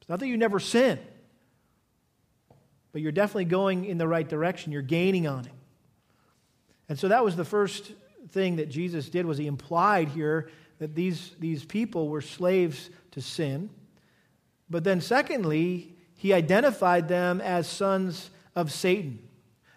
[0.00, 0.98] It's not that you never sin,
[2.92, 4.72] but you're definitely going in the right direction.
[4.72, 5.52] You're gaining on it.
[6.88, 7.92] And so that was the first
[8.30, 13.22] thing that Jesus did was he implied here that these, these people were slaves to
[13.22, 13.70] sin.
[14.68, 19.20] But then secondly, he identified them as sons of Satan.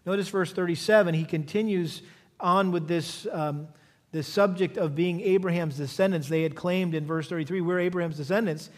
[0.05, 2.01] Notice verse 37, he continues
[2.39, 3.67] on with this um,
[4.11, 6.29] the subject of being Abraham's descendants.
[6.29, 8.69] They had claimed in verse 33, we're Abraham's descendants.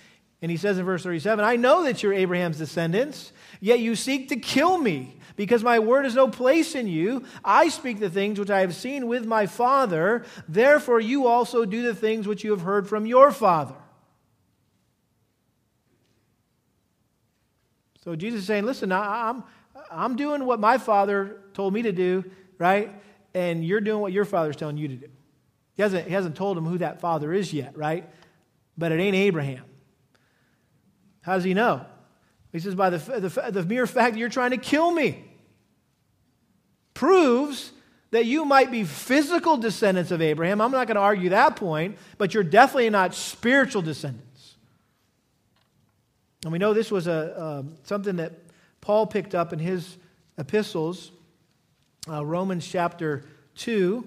[0.42, 4.30] And he says in verse 37, I know that you're Abraham's descendants, yet you seek
[4.30, 7.24] to kill me, because my word has no place in you.
[7.44, 10.24] I speak the things which I have seen with my father.
[10.48, 13.74] Therefore, you also do the things which you have heard from your father.
[18.04, 19.44] So Jesus is saying, Listen, I'm,
[19.90, 22.24] I'm doing what my father told me to do,
[22.60, 22.94] right?
[23.34, 25.08] And you're doing what your father's telling you to do.
[25.74, 28.08] He hasn't, he hasn't told him who that father is yet, right?
[28.78, 29.64] But it ain't Abraham.
[31.22, 31.84] How does he know?
[32.52, 35.30] He says, by the, the, the mere fact that you're trying to kill me
[37.02, 37.72] proves
[38.12, 40.62] that you might be physical descendants of Abraham.
[40.62, 44.54] I'm not going to argue that point, but you're definitely not spiritual descendants.
[46.44, 48.34] And we know this was a, uh, something that
[48.82, 49.98] Paul picked up in his
[50.38, 51.12] epistles,
[52.08, 53.24] uh, Romans chapter
[53.56, 54.06] 2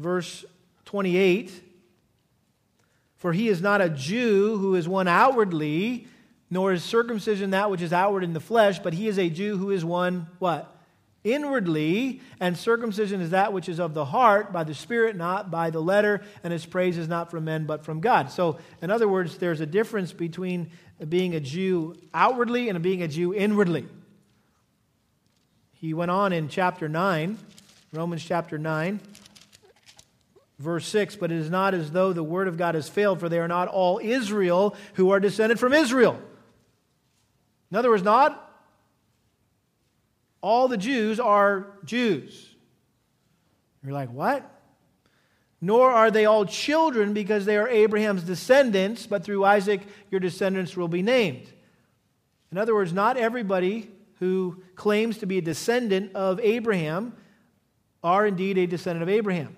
[0.00, 0.44] verse
[0.86, 1.52] 28
[3.16, 6.08] For he is not a Jew who is one outwardly,
[6.50, 9.56] nor is circumcision that which is outward in the flesh, but he is a Jew
[9.56, 10.73] who is one what?
[11.24, 15.70] Inwardly, and circumcision is that which is of the heart, by the Spirit, not by
[15.70, 18.30] the letter, and his praise is not from men, but from God.
[18.30, 20.70] So, in other words, there's a difference between
[21.08, 23.86] being a Jew outwardly and being a Jew inwardly.
[25.72, 27.38] He went on in chapter 9,
[27.92, 29.00] Romans chapter 9,
[30.58, 33.28] Verse 6 But it is not as though the word of God has failed, for
[33.28, 36.20] they are not all Israel who are descended from Israel.
[37.70, 38.53] In other words, not
[40.44, 42.54] all the Jews are Jews.
[43.82, 44.48] You're like, what?
[45.62, 49.80] Nor are they all children because they are Abraham's descendants, but through Isaac
[50.10, 51.50] your descendants will be named.
[52.52, 57.14] In other words, not everybody who claims to be a descendant of Abraham
[58.02, 59.56] are indeed a descendant of Abraham.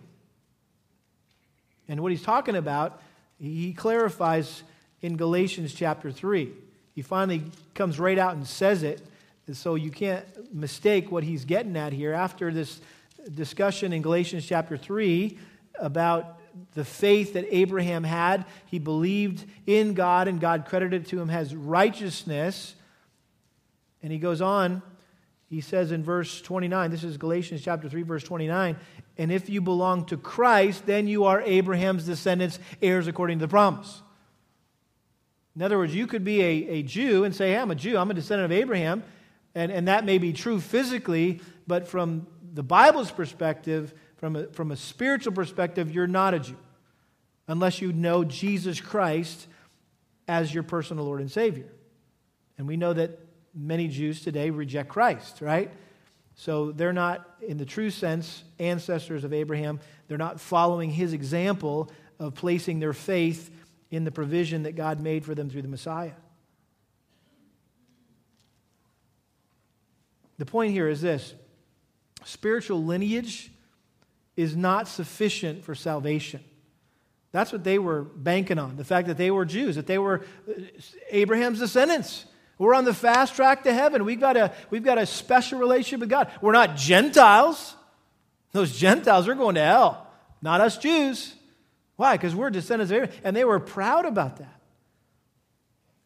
[1.88, 3.02] And what he's talking about,
[3.40, 4.62] he clarifies
[5.02, 6.52] in Galatians chapter 3.
[6.94, 7.42] He finally
[7.74, 9.02] comes right out and says it
[9.52, 12.12] So you can't mistake what he's getting at here.
[12.12, 12.80] After this
[13.32, 15.38] discussion in Galatians chapter 3
[15.78, 16.40] about
[16.74, 21.54] the faith that Abraham had, he believed in God, and God credited to him as
[21.54, 22.74] righteousness.
[24.02, 24.82] And he goes on,
[25.48, 28.76] he says in verse 29, this is Galatians chapter 3, verse 29,
[29.18, 33.50] and if you belong to Christ, then you are Abraham's descendants, heirs according to the
[33.50, 34.02] promise.
[35.54, 37.96] In other words, you could be a, a Jew and say, hey, I'm a Jew,
[37.96, 39.02] I'm a descendant of Abraham,
[39.56, 44.70] and, and that may be true physically, but from the Bible's perspective, from a, from
[44.70, 46.56] a spiritual perspective, you're not a Jew
[47.48, 49.46] unless you know Jesus Christ
[50.28, 51.68] as your personal Lord and Savior.
[52.58, 53.18] And we know that
[53.54, 55.70] many Jews today reject Christ, right?
[56.34, 59.80] So they're not, in the true sense, ancestors of Abraham.
[60.06, 63.50] They're not following his example of placing their faith
[63.90, 66.12] in the provision that God made for them through the Messiah.
[70.38, 71.34] The point here is this
[72.24, 73.50] spiritual lineage
[74.36, 76.42] is not sufficient for salvation.
[77.32, 80.24] That's what they were banking on the fact that they were Jews, that they were
[80.48, 80.52] uh,
[81.10, 82.24] Abraham's descendants.
[82.58, 84.04] We're on the fast track to heaven.
[84.04, 86.30] We've got, a, we've got a special relationship with God.
[86.40, 87.74] We're not Gentiles.
[88.52, 90.06] Those Gentiles are going to hell,
[90.40, 91.34] not us Jews.
[91.96, 92.16] Why?
[92.16, 93.20] Because we're descendants of Abraham.
[93.24, 94.60] And they were proud about that.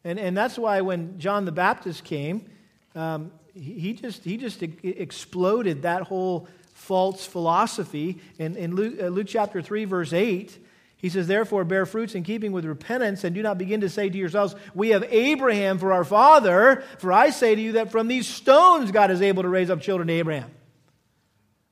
[0.03, 2.49] And, and that's why when John the Baptist came,
[2.95, 8.19] um, he, just, he just exploded that whole false philosophy.
[8.39, 10.57] In, in Luke, uh, Luke chapter 3, verse 8,
[10.97, 14.09] he says, Therefore, bear fruits in keeping with repentance, and do not begin to say
[14.09, 16.83] to yourselves, We have Abraham for our father.
[16.99, 19.81] For I say to you that from these stones God is able to raise up
[19.81, 20.51] children to Abraham.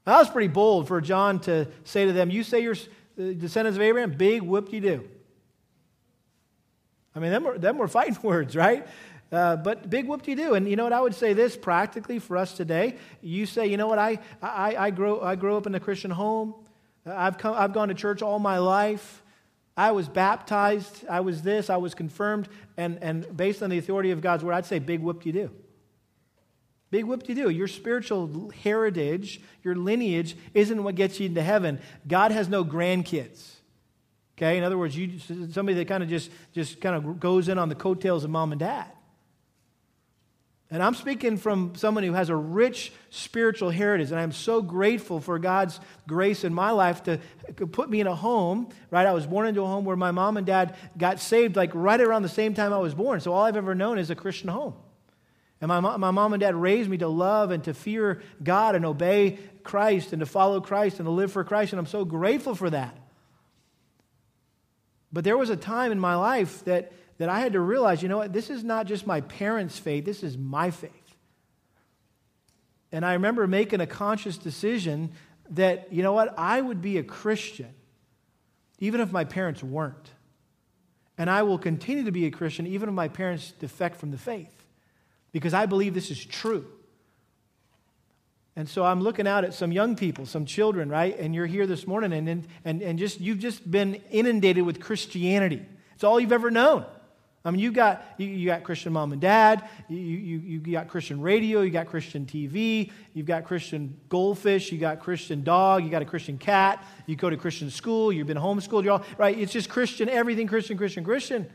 [0.06, 2.76] Now, that was pretty bold for John to say to them, You say you're
[3.16, 4.12] descendants of Abraham?
[4.12, 5.08] Big whoop you do.
[7.16, 8.88] I mean, them were, them were fighting words, right?
[9.32, 10.56] Uh, but big whoop you do.
[10.56, 10.94] And you know what?
[10.94, 12.96] I would say this practically for us today.
[13.22, 14.00] You say, you know what?
[14.00, 16.56] I, I, I, grow, I grew up in a Christian home.
[17.06, 19.24] I've, come, I've gone to church all my life.
[19.78, 21.06] I was baptized.
[21.08, 21.70] I was this.
[21.70, 22.50] I was confirmed.
[22.76, 25.52] And, and based on the authority of God's word, I'd say big whoop you do.
[26.92, 27.50] Big whoop you do.
[27.50, 31.80] Your spiritual heritage, your lineage, isn't what gets you into heaven.
[32.08, 33.48] God has no grandkids.
[34.38, 34.58] Okay?
[34.58, 35.20] In other words, you
[35.52, 38.52] somebody that kind of just, just kind of goes in on the coattails of mom
[38.52, 38.92] and dad.
[40.72, 45.20] And I'm speaking from someone who has a rich spiritual heritage, and I'm so grateful
[45.20, 47.18] for God's grace in my life to
[47.72, 49.08] put me in a home, right?
[49.08, 52.00] I was born into a home where my mom and dad got saved like right
[52.00, 53.20] around the same time I was born.
[53.20, 54.76] So all I've ever known is a Christian home.
[55.60, 58.86] And my, my mom and dad raised me to love and to fear God and
[58.86, 62.54] obey Christ and to follow Christ and to live for Christ, and I'm so grateful
[62.54, 62.96] for that.
[65.12, 68.10] But there was a time in my life that that I had to realize, you
[68.10, 70.92] know what, this is not just my parents' faith, this is my faith.
[72.92, 75.12] And I remember making a conscious decision
[75.52, 77.74] that, you know what, I would be a Christian
[78.80, 80.10] even if my parents weren't.
[81.18, 84.18] And I will continue to be a Christian even if my parents defect from the
[84.18, 84.56] faith
[85.32, 86.66] because I believe this is true.
[88.56, 91.18] And so I'm looking out at some young people, some children, right?
[91.18, 95.66] And you're here this morning and, and, and just, you've just been inundated with Christianity.
[95.96, 96.86] It's all you've ever known.
[97.50, 101.20] I mean, you got, you, got Christian mom and dad, you, you, you got Christian
[101.20, 106.04] radio, you got Christian TV, you've got Christian goldfish, you got Christian dog, you got
[106.04, 109.36] a Christian cat, you go to Christian school, you've been homeschooled, you're all, right?
[109.36, 111.50] It's just Christian, everything Christian, Christian, Christian.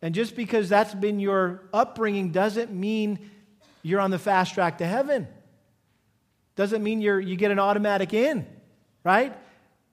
[0.00, 3.18] And just because that's been your upbringing doesn't mean
[3.82, 5.28] you're on the fast track to heaven.
[6.56, 8.46] Doesn't mean you're, you get an automatic in,
[9.04, 9.36] right?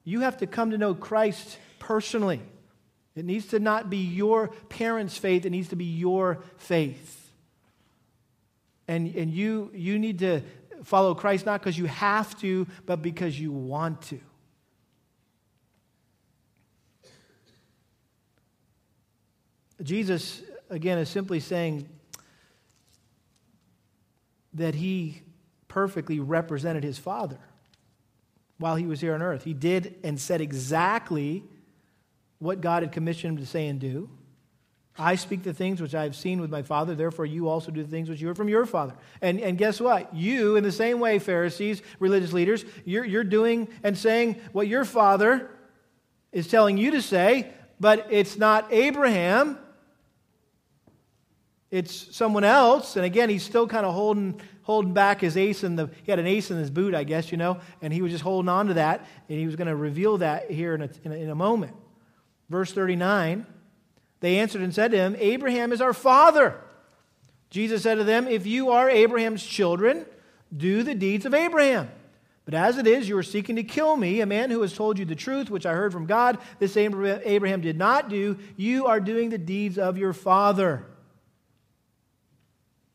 [0.06, 2.42] You have to come to know Christ personally.
[3.16, 7.18] It needs to not be your parents' faith, it needs to be your faith.
[8.88, 10.42] And, and you, you need to
[10.84, 14.20] follow Christ not because you have to, but because you want to.
[19.84, 21.90] Jesus, again, is simply saying
[24.54, 25.22] that he
[25.68, 27.40] perfectly represented his Father
[28.58, 29.44] while he was here on earth.
[29.44, 31.44] He did and said exactly
[32.42, 34.10] what God had commissioned him to say and do.
[34.98, 37.82] I speak the things which I have seen with my Father, therefore you also do
[37.84, 38.96] the things which you heard from your Father.
[39.22, 40.14] And, and guess what?
[40.14, 44.84] You, in the same way, Pharisees, religious leaders, you're, you're doing and saying what your
[44.84, 45.50] Father
[46.32, 49.58] is telling you to say, but it's not Abraham,
[51.70, 52.96] it's someone else.
[52.96, 56.20] And again, he's still kind of holding, holding back his ace in the, he had
[56.20, 58.68] an ace in his boot, I guess, you know, and he was just holding on
[58.68, 61.30] to that, and he was going to reveal that here in a, in a, in
[61.30, 61.76] a moment.
[62.52, 63.46] Verse 39
[64.20, 66.60] They answered and said to him, Abraham is our father.
[67.50, 70.06] Jesus said to them, If you are Abraham's children,
[70.56, 71.90] do the deeds of Abraham.
[72.44, 75.00] But as it is, you are seeking to kill me, a man who has told
[75.00, 76.40] you the truth, which I heard from God.
[76.60, 78.38] This Abraham did not do.
[78.58, 80.86] You are doing the deeds of your father.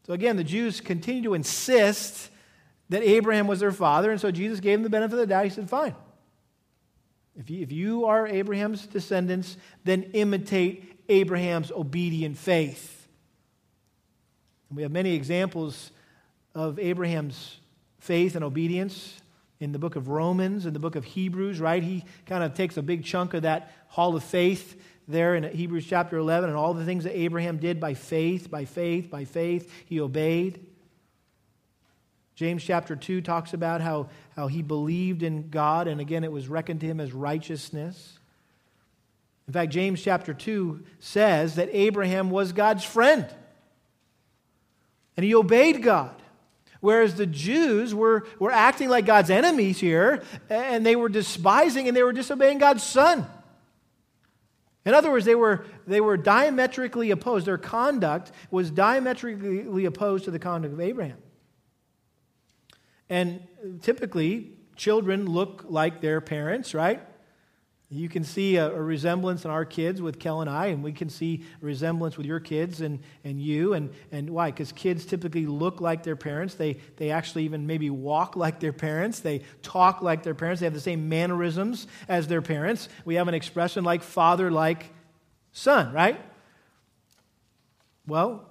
[0.06, 2.28] So again, the Jews continue to insist
[2.90, 5.44] that Abraham was their father, and so Jesus gave them the benefit of the doubt.
[5.44, 5.94] He said, Fine.
[7.38, 13.06] If you, if you are Abraham's descendants, then imitate Abraham's obedient faith.
[14.68, 15.90] And we have many examples
[16.54, 17.58] of Abraham's
[17.98, 19.20] faith and obedience
[19.60, 21.82] in the book of Romans, in the book of Hebrews, right?
[21.82, 25.86] He kind of takes a big chunk of that hall of faith there in Hebrews
[25.86, 29.72] chapter 11 and all the things that Abraham did by faith, by faith, by faith,
[29.86, 30.66] he obeyed.
[32.36, 36.48] James chapter 2 talks about how, how he believed in God, and again, it was
[36.48, 38.18] reckoned to him as righteousness.
[39.48, 43.26] In fact, James chapter 2 says that Abraham was God's friend,
[45.16, 46.14] and he obeyed God.
[46.80, 51.96] Whereas the Jews were, were acting like God's enemies here, and they were despising and
[51.96, 53.26] they were disobeying God's son.
[54.84, 57.46] In other words, they were, they were diametrically opposed.
[57.46, 61.16] Their conduct was diametrically opposed to the conduct of Abraham.
[63.08, 63.42] And
[63.82, 67.00] typically, children look like their parents, right?
[67.88, 70.92] You can see a, a, resemblance in our kids with Kel and I, and we
[70.92, 73.74] can see a resemblance with your kids and, and you.
[73.74, 74.50] And, and why?
[74.50, 76.54] Because kids typically look like their parents.
[76.54, 79.20] They, they actually even maybe walk like their parents.
[79.20, 80.60] They talk like their parents.
[80.60, 82.88] They have the same mannerisms as their parents.
[83.04, 84.92] We have an expression like father like
[85.52, 86.20] son, right?
[88.04, 88.48] Well,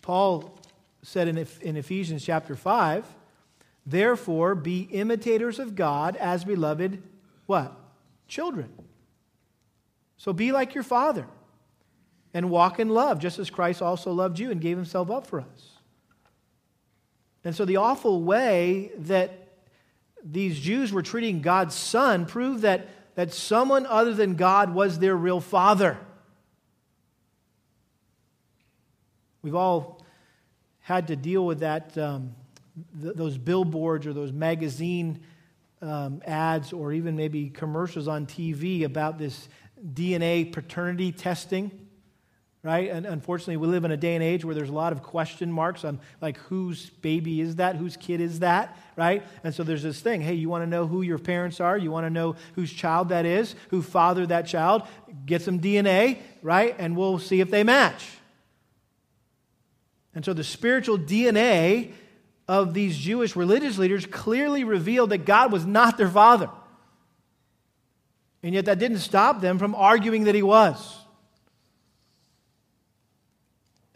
[0.00, 0.58] Paul
[1.02, 3.04] said in, in Ephesians chapter 5,
[3.86, 7.02] therefore be imitators of God as beloved,
[7.46, 7.74] what?
[8.28, 8.72] children.
[10.16, 11.26] So be like your father
[12.34, 15.40] and walk in love, just as Christ also loved you and gave himself up for
[15.40, 15.70] us.
[17.44, 19.48] And so the awful way that
[20.24, 25.16] these Jews were treating God's son proved that, that someone other than God was their
[25.16, 25.96] real father.
[29.42, 30.04] We've all
[30.80, 32.34] had to deal with that, um,
[33.00, 35.20] th- those billboards or those magazine
[35.82, 39.48] um, ads or even maybe commercials on TV about this
[39.92, 41.70] DNA paternity testing,
[42.62, 42.90] right?
[42.90, 45.52] And unfortunately, we live in a day and age where there's a lot of question
[45.52, 49.22] marks on like whose baby is that, whose kid is that, right?
[49.44, 51.90] And so there's this thing hey, you want to know who your parents are, you
[51.90, 54.82] want to know whose child that is, who fathered that child,
[55.26, 56.74] get some DNA, right?
[56.78, 58.08] And we'll see if they match.
[60.14, 61.92] And so the spiritual DNA
[62.48, 66.48] of these Jewish religious leaders clearly revealed that God was not their father.
[68.42, 70.98] And yet that didn't stop them from arguing that he was.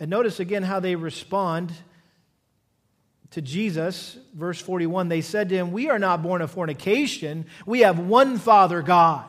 [0.00, 1.72] And notice again how they respond
[3.30, 4.18] to Jesus.
[4.34, 8.38] Verse 41 they said to him, We are not born of fornication, we have one
[8.38, 9.26] Father, God.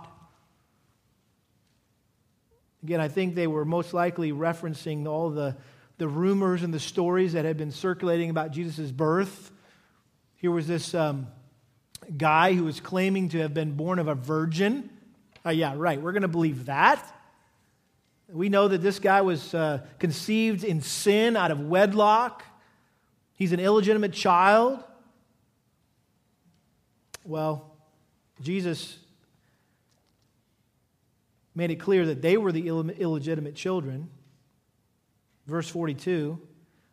[2.83, 5.55] Again, I think they were most likely referencing all the
[6.01, 9.51] the rumors and the stories that had been circulating about Jesus' birth.
[10.37, 11.27] Here was this um,
[12.17, 14.89] guy who was claiming to have been born of a virgin.
[15.45, 16.01] Uh, yeah, right.
[16.01, 17.05] We're going to believe that.
[18.27, 22.43] We know that this guy was uh, conceived in sin out of wedlock.
[23.35, 24.83] He's an illegitimate child.
[27.23, 27.75] Well,
[28.41, 28.97] Jesus
[31.53, 34.09] made it clear that they were the Ill- illegitimate children.
[35.47, 36.39] Verse 42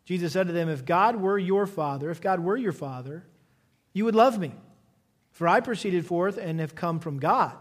[0.08, 3.26] Jesus said to them, If God were your father, if God were your father,
[3.92, 4.54] you would love me.
[5.32, 7.54] For I proceeded forth and have come from God.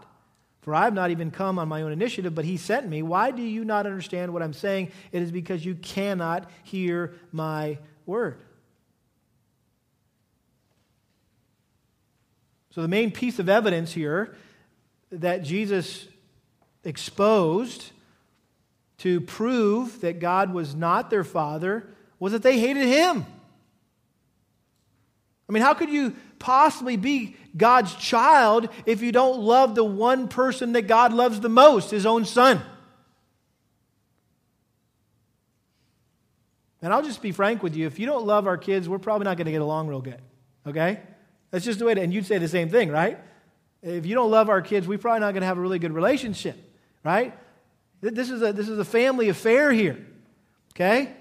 [0.62, 3.02] For I have not even come on my own initiative, but he sent me.
[3.02, 4.92] Why do you not understand what I'm saying?
[5.12, 8.40] It is because you cannot hear my word.
[12.70, 14.34] So, the main piece of evidence here
[15.10, 16.08] that Jesus
[16.82, 17.92] exposed
[18.98, 21.88] to prove that God was not their father
[22.18, 23.24] was that they hated him.
[25.48, 30.28] I mean, how could you possibly be God's child if you don't love the one
[30.28, 32.60] person that God loves the most, his own son?
[36.82, 39.24] And I'll just be frank with you if you don't love our kids, we're probably
[39.24, 40.20] not going to get along real good.
[40.66, 41.00] Okay?
[41.50, 43.18] That's just the way to, and you'd say the same thing, right?
[43.82, 45.92] If you don't love our kids, we're probably not going to have a really good
[45.92, 46.56] relationship,
[47.04, 47.32] right?
[48.00, 50.06] This is a, this is a family affair here.
[50.74, 51.12] Okay?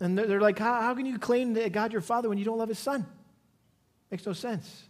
[0.00, 2.58] And they're, like, how, how can you claim that God your father when you don't
[2.58, 3.06] love his son?
[4.10, 4.84] Makes no sense.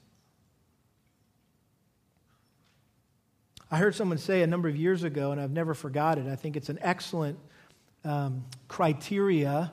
[3.70, 6.26] I heard someone say a number of years ago, and I've never forgot it.
[6.26, 7.38] I think it's an excellent
[8.04, 9.72] um, criteria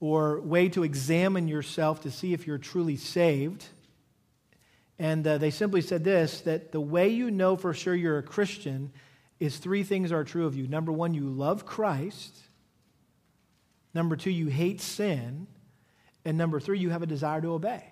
[0.00, 3.66] or way to examine yourself to see if you're truly saved.
[5.04, 8.22] And uh, they simply said this that the way you know for sure you're a
[8.22, 8.90] Christian
[9.38, 10.66] is three things are true of you.
[10.66, 12.34] Number one, you love Christ.
[13.92, 15.46] Number two, you hate sin.
[16.24, 17.84] And number three, you have a desire to obey.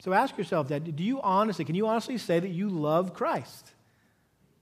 [0.00, 0.96] So ask yourself that.
[0.96, 3.70] Do you honestly, can you honestly say that you love Christ?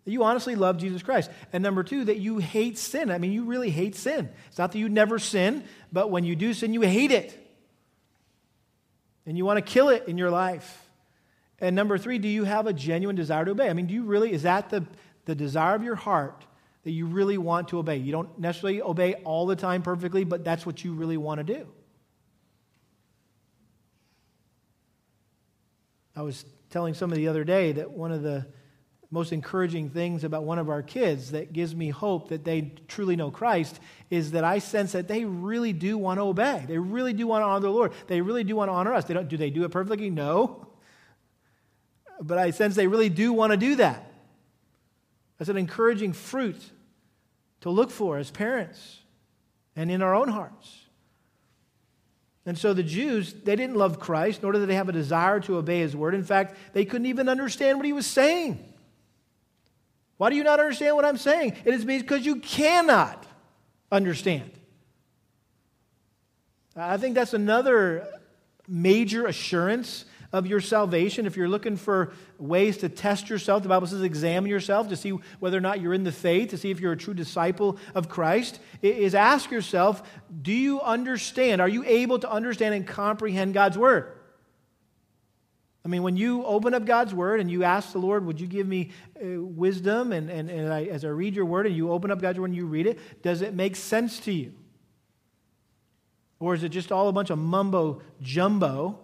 [0.05, 1.31] That you honestly love Jesus Christ.
[1.51, 3.11] And number two, that you hate sin.
[3.11, 4.29] I mean, you really hate sin.
[4.49, 7.39] It's not that you never sin, but when you do sin, you hate it.
[9.27, 10.89] And you want to kill it in your life.
[11.61, 13.69] And number three, do you have a genuine desire to obey?
[13.69, 14.85] I mean, do you really, is that the,
[15.27, 16.45] the desire of your heart
[16.83, 17.99] that you really want to obey?
[17.99, 21.45] You don't necessarily obey all the time perfectly, but that's what you really want to
[21.45, 21.69] do.
[26.17, 28.47] I was telling somebody the other day that one of the
[29.13, 33.15] most encouraging things about one of our kids that gives me hope that they truly
[33.15, 36.65] know Christ is that I sense that they really do want to obey.
[36.67, 37.93] They really do want to honor the Lord.
[38.07, 39.05] They really do want to honor us.
[39.05, 40.09] They don't, do they do it perfectly?
[40.09, 40.67] No.
[42.23, 44.11] But I sense they really do want to do that.
[45.37, 46.61] That's an encouraging fruit
[47.61, 49.01] to look for as parents
[49.77, 50.79] and in our own hearts.
[52.47, 55.59] And so the Jews, they didn't love Christ, nor did they have a desire to
[55.59, 56.15] obey his word.
[56.15, 58.72] In fact, they couldn't even understand what he was saying.
[60.23, 61.57] Why do you not understand what I'm saying?
[61.65, 63.27] It is because you cannot
[63.91, 64.53] understand.
[66.77, 68.07] I think that's another
[68.69, 71.27] major assurance of your salvation.
[71.27, 75.11] If you're looking for ways to test yourself, the Bible says examine yourself to see
[75.41, 78.09] whether or not you're in the faith, to see if you're a true disciple of
[78.09, 80.09] Christ, is ask yourself,
[80.41, 81.61] do you understand?
[81.61, 84.13] Are you able to understand and comprehend God's word?
[85.85, 88.47] I mean, when you open up God's word and you ask the Lord, would you
[88.47, 90.13] give me uh, wisdom?
[90.13, 92.47] And, and, and I, as I read your word and you open up God's word
[92.47, 94.53] and you read it, does it make sense to you?
[96.39, 98.99] Or is it just all a bunch of mumbo jumbo?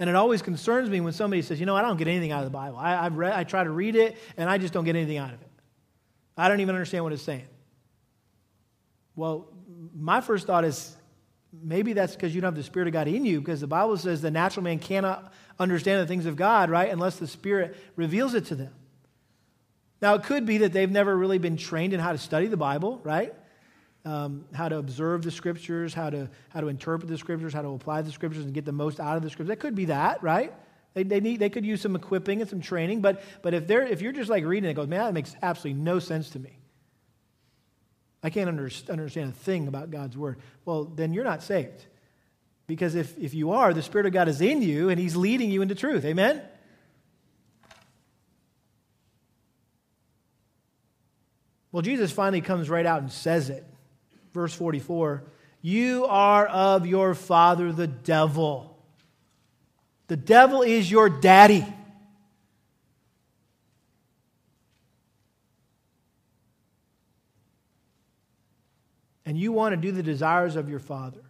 [0.00, 2.40] And it always concerns me when somebody says, you know, I don't get anything out
[2.40, 2.76] of the Bible.
[2.76, 5.32] I, I've read, I try to read it and I just don't get anything out
[5.32, 5.50] of it.
[6.36, 7.46] I don't even understand what it's saying.
[9.16, 9.48] Well,
[9.94, 10.96] my first thought is
[11.52, 13.96] maybe that's because you don't have the Spirit of God in you, because the Bible
[13.96, 18.34] says the natural man cannot understand the things of God, right, unless the Spirit reveals
[18.34, 18.72] it to them.
[20.00, 22.56] Now, it could be that they've never really been trained in how to study the
[22.56, 23.34] Bible, right?
[24.04, 27.70] Um, how to observe the scriptures, how to, how to interpret the scriptures, how to
[27.70, 29.48] apply the scriptures and get the most out of the scriptures.
[29.48, 30.54] That could be that, right?
[30.94, 33.86] They, they, need, they could use some equipping and some training, but, but if, they're,
[33.86, 36.38] if you're just like reading it, it goes, man, that makes absolutely no sense to
[36.38, 36.58] me.
[38.22, 40.38] I can't under, understand a thing about God's word.
[40.64, 41.84] Well, then you're not saved.
[42.66, 45.50] Because if, if you are, the Spirit of God is in you and He's leading
[45.50, 46.04] you into truth.
[46.04, 46.42] Amen?
[51.70, 53.64] Well, Jesus finally comes right out and says it.
[54.34, 55.22] Verse 44
[55.62, 58.76] You are of your father, the devil.
[60.08, 61.66] The devil is your daddy.
[69.28, 71.20] And you want to do the desires of your father.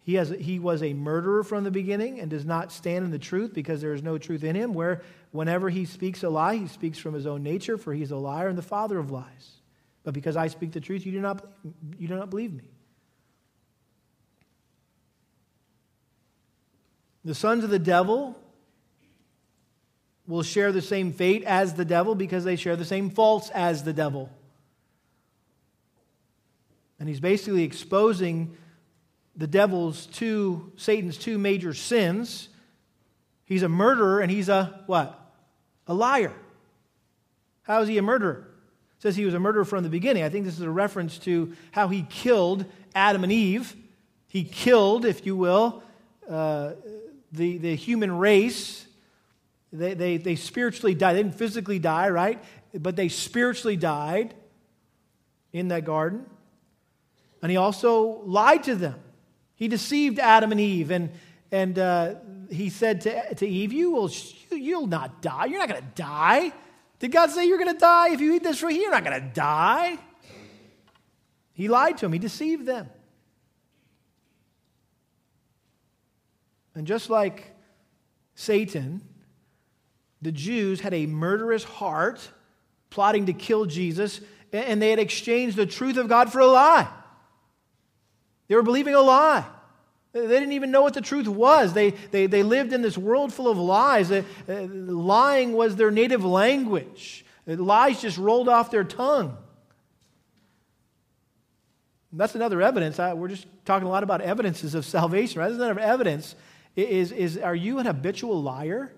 [0.00, 3.18] He, has, he was a murderer from the beginning and does not stand in the
[3.20, 4.74] truth because there is no truth in him.
[4.74, 8.10] Where whenever he speaks a lie, he speaks from his own nature, for he is
[8.10, 9.52] a liar and the father of lies.
[10.02, 11.46] But because I speak the truth, you do not,
[11.96, 12.64] you do not believe me.
[17.24, 18.36] The sons of the devil
[20.26, 23.84] will share the same fate as the devil because they share the same faults as
[23.84, 24.28] the devil.
[27.02, 28.56] And he's basically exposing
[29.34, 32.48] the devil's two, Satan's two major sins.
[33.44, 35.18] He's a murderer and he's a what?
[35.88, 36.32] A liar.
[37.62, 38.46] How is he a murderer?
[38.98, 40.22] It says he was a murderer from the beginning.
[40.22, 43.74] I think this is a reference to how he killed Adam and Eve.
[44.28, 45.82] He killed, if you will,
[46.30, 46.74] uh,
[47.32, 48.86] the, the human race.
[49.72, 51.14] They, they, they spiritually died.
[51.14, 52.40] They didn't physically die, right?
[52.72, 54.34] But they spiritually died
[55.52, 56.26] in that garden.
[57.42, 58.94] And he also lied to them.
[59.56, 60.90] He deceived Adam and Eve.
[60.90, 61.10] And,
[61.50, 62.14] and uh,
[62.50, 64.10] he said to, to Eve, you will,
[64.50, 65.46] You'll not die.
[65.46, 66.52] You're not going to die.
[66.98, 68.10] Did God say you're going to die?
[68.10, 69.98] If you eat this fruit, here, you're not going to die.
[71.52, 72.88] He lied to them, he deceived them.
[76.74, 77.52] And just like
[78.34, 79.02] Satan,
[80.22, 82.26] the Jews had a murderous heart
[82.88, 84.20] plotting to kill Jesus,
[84.52, 86.88] and they had exchanged the truth of God for a lie.
[88.52, 89.46] They were believing a lie.
[90.12, 91.72] They didn't even know what the truth was.
[91.72, 94.10] They, they, they lived in this world full of lies.
[94.10, 97.24] Uh, lying was their native language.
[97.46, 99.38] Lies just rolled off their tongue.
[102.12, 102.98] That's another evidence.
[102.98, 105.48] I, we're just talking a lot about evidences of salvation, right?
[105.48, 106.34] That's another evidence.
[106.76, 108.92] Is, is, are you an habitual liar?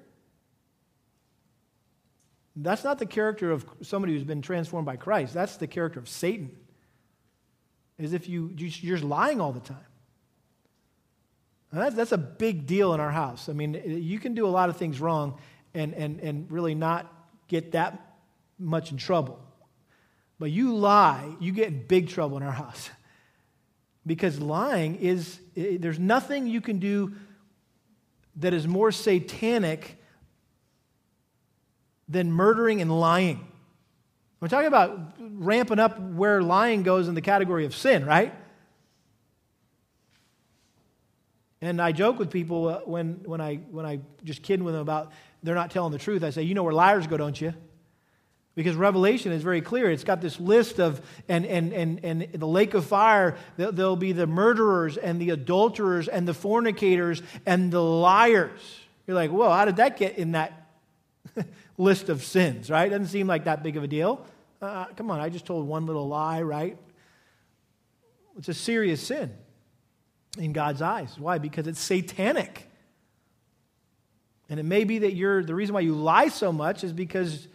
[2.57, 5.33] That's not the character of somebody who's been transformed by Christ.
[5.33, 6.57] That's the character of Satan.
[7.99, 9.78] Is if you, you're just lying all the time.
[11.72, 13.49] That's, that's a big deal in our house.
[13.49, 15.38] I mean, you can do a lot of things wrong
[15.74, 17.12] and, and, and really not
[17.49, 18.16] get that
[18.59, 19.40] much in trouble.
[20.38, 22.90] But you lie, you get in big trouble in our house.
[24.07, 27.14] Because lying is, there's nothing you can do
[28.36, 29.97] that is more satanic
[32.07, 33.47] than murdering and lying.
[34.45, 38.34] We're talking about ramping up where lying goes in the category of sin, right?
[41.62, 44.82] And I joke with people uh, when, when, I, when I just kidding with them
[44.82, 46.22] about they're not telling the truth.
[46.22, 47.55] I say, You know where liars go, don't you?
[48.55, 49.90] Because Revelation is very clear.
[49.90, 54.12] It's got this list of, and, and, and, and the lake of fire, there'll be
[54.12, 58.61] the murderers and the adulterers and the fornicators and the liars.
[59.07, 60.68] You're like, whoa, how did that get in that
[61.78, 62.90] list of sins, right?
[62.90, 64.26] Doesn't seem like that big of a deal.
[64.61, 66.79] Uh, come on, I just told one little lie, right?
[68.39, 69.33] It's a serious sin
[70.39, 71.19] in God's eyes.
[71.19, 71.39] Why?
[71.39, 72.69] Because it's satanic.
[74.49, 77.49] And it may be that you're, the reason why you lie so much is because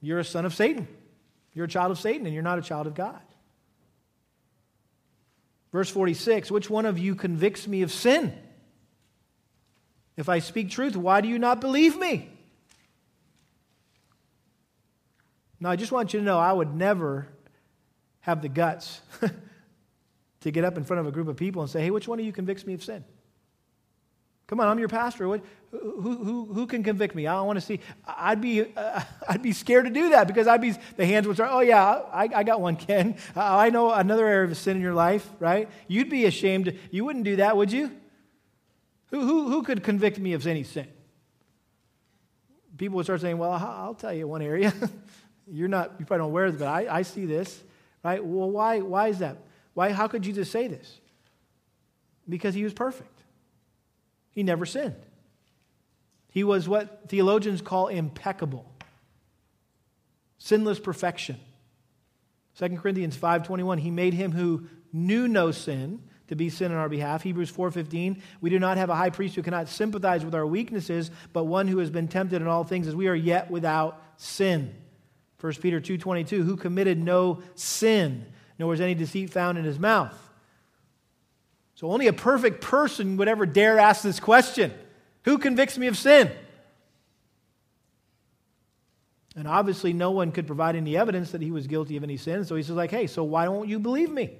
[0.00, 0.86] you're a son of Satan.
[1.54, 3.20] You're a child of Satan and you're not a child of God.
[5.72, 8.32] Verse 46 Which one of you convicts me of sin?
[10.16, 12.30] If I speak truth, why do you not believe me?
[15.64, 17.26] Now, I just want you to know I would never
[18.20, 19.00] have the guts
[20.42, 22.20] to get up in front of a group of people and say, hey, which one
[22.20, 23.02] of you convicts me of sin?
[24.46, 25.26] Come on, I'm your pastor.
[25.26, 25.40] What,
[25.70, 27.26] who, who, who can convict me?
[27.26, 27.80] I don't want to see.
[28.06, 31.36] I'd be, uh, I'd be scared to do that because I'd be, the hands would
[31.36, 33.16] start, oh, yeah, I, I got one, Ken.
[33.34, 35.70] I know another area of sin in your life, right?
[35.88, 36.78] You'd be ashamed.
[36.90, 37.90] You wouldn't do that, would you?
[39.12, 40.88] Who, who, who could convict me of any sin?
[42.76, 44.70] People would start saying, well, I'll tell you one area.
[45.50, 47.62] You're not, you probably don't wear this, but I, I see this,
[48.02, 48.24] right?
[48.24, 49.38] Well, why, why is that?
[49.74, 51.00] Why, how could Jesus say this?
[52.28, 53.10] Because he was perfect.
[54.30, 54.96] He never sinned.
[56.30, 58.68] He was what theologians call impeccable.
[60.38, 61.38] Sinless perfection.
[62.58, 66.88] 2 Corinthians 5:21 he made him who knew no sin to be sin on our
[66.88, 67.22] behalf.
[67.22, 71.10] Hebrews 4:15 we do not have a high priest who cannot sympathize with our weaknesses,
[71.32, 74.74] but one who has been tempted in all things as we are yet without sin.
[75.44, 78.24] 1 Peter 2:22 who committed no sin,
[78.58, 80.18] nor was any deceit found in his mouth.
[81.74, 84.72] So only a perfect person would ever dare ask this question
[85.24, 86.30] Who convicts me of sin?
[89.36, 92.46] And obviously, no one could provide any evidence that he was guilty of any sin.
[92.46, 94.30] So he says, like, hey, so why don't you believe me?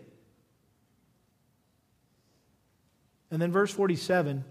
[3.31, 4.43] And then verse 47,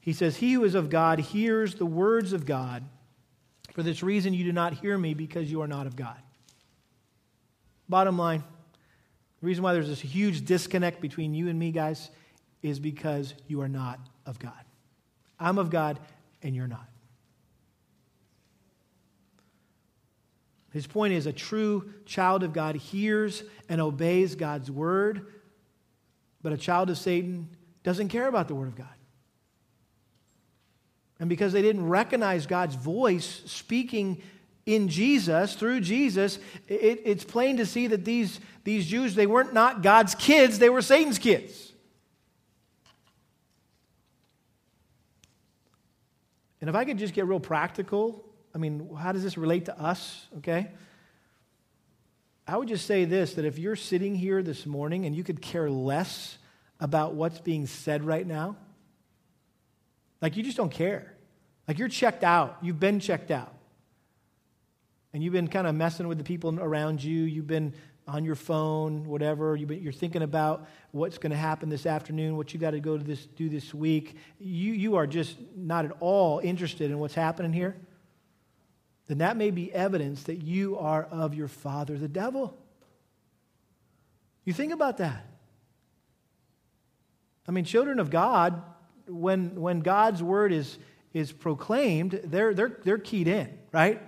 [0.00, 2.84] he says, He who is of God hears the words of God.
[3.78, 6.16] For this reason, you do not hear me because you are not of God.
[7.88, 8.42] Bottom line,
[9.40, 12.10] the reason why there's this huge disconnect between you and me, guys,
[12.60, 14.64] is because you are not of God.
[15.38, 16.00] I'm of God,
[16.42, 16.88] and you're not.
[20.72, 25.24] His point is a true child of God hears and obeys God's word,
[26.42, 27.48] but a child of Satan
[27.84, 28.97] doesn't care about the word of God.
[31.20, 34.22] And because they didn't recognize God's voice speaking
[34.66, 36.38] in Jesus, through Jesus,
[36.68, 40.68] it, it's plain to see that these, these Jews, they weren't not God's kids, they
[40.68, 41.72] were Satan's kids.
[46.60, 49.80] And if I could just get real practical, I mean, how does this relate to
[49.80, 50.68] us, okay?
[52.46, 55.40] I would just say this that if you're sitting here this morning and you could
[55.40, 56.38] care less
[56.80, 58.56] about what's being said right now,
[60.20, 61.14] like you just don't care.
[61.66, 63.54] Like you're checked out, you've been checked out.
[65.12, 67.74] And you've been kind of messing with the people around you, you've been
[68.08, 69.54] on your phone, whatever.
[69.54, 73.04] You're thinking about what's going to happen this afternoon, what you got to go to
[73.04, 74.16] this, do this week.
[74.38, 77.76] You, you are just not at all interested in what's happening here.
[79.06, 82.56] Then that may be evidence that you are of your father, the devil.
[84.44, 85.26] You think about that.
[87.46, 88.62] I mean, children of God,
[89.08, 90.78] when, when God's word is,
[91.12, 94.02] is proclaimed, they're, they're, they're keyed in, right?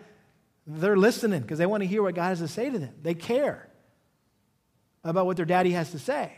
[0.66, 2.94] They're listening because they want to hear what God has to say to them.
[3.02, 3.68] They care
[5.02, 6.32] about what their daddy has to say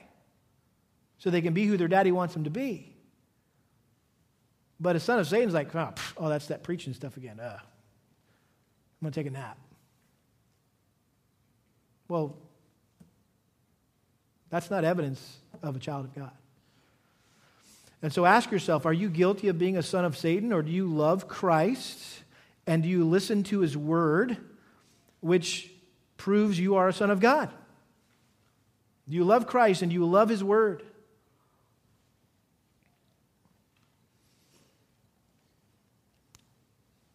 [1.19, 2.95] so they can be who their daddy wants them to be.
[4.81, 7.39] But a son of Satan's like, oh, oh that's that preaching stuff again.
[7.39, 9.59] Uh, I'm going to take a nap.
[12.09, 12.37] Well,
[14.51, 16.33] that's not evidence of a child of God.
[18.03, 20.71] And so ask yourself are you guilty of being a son of Satan, or do
[20.71, 22.23] you love Christ
[22.67, 24.37] and do you listen to his word,
[25.21, 25.71] which
[26.17, 27.51] proves you are a son of God?
[29.09, 30.85] Do you love Christ and do you love his word?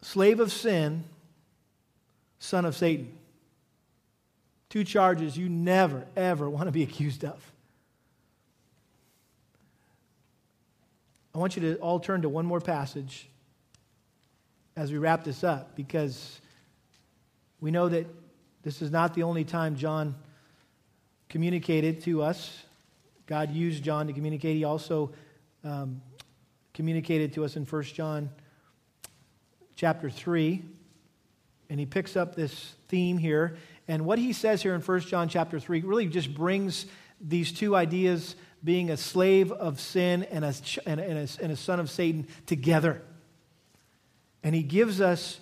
[0.02, 1.04] Slave of sin,
[2.38, 3.12] son of Satan.
[4.70, 7.52] Two charges you never, ever want to be accused of.
[11.38, 13.28] I want you to all turn to one more passage
[14.74, 16.40] as we wrap this up because
[17.60, 18.08] we know that
[18.64, 20.16] this is not the only time John
[21.28, 22.64] communicated to us.
[23.28, 24.56] God used John to communicate.
[24.56, 25.12] He also
[25.62, 26.02] um,
[26.74, 28.30] communicated to us in 1 John
[29.76, 30.60] chapter 3.
[31.70, 33.58] And he picks up this theme here.
[33.86, 36.86] And what he says here in 1 John chapter 3 really just brings
[37.20, 40.54] these two ideas being a slave of sin and a,
[40.86, 43.02] and a, and a, son of Satan together.
[44.42, 45.38] And he gives us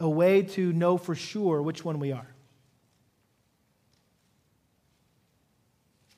[0.00, 2.26] a way to know for sure which one we are.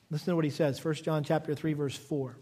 [0.09, 2.35] Listen to what he says, 1 John chapter 3 verse 4.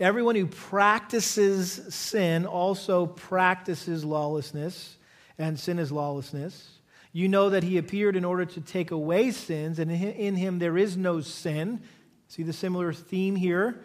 [0.00, 4.96] Everyone who practices sin also practices lawlessness,
[5.36, 6.79] and sin is lawlessness.
[7.12, 10.78] You know that he appeared in order to take away sins, and in him there
[10.78, 11.80] is no sin.
[12.28, 13.84] See the similar theme here?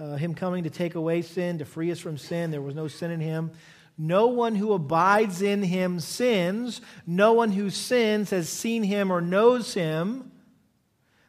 [0.00, 2.50] Uh, him coming to take away sin, to free us from sin.
[2.50, 3.50] There was no sin in him.
[3.98, 6.80] No one who abides in him sins.
[7.06, 10.30] No one who sins has seen him or knows him.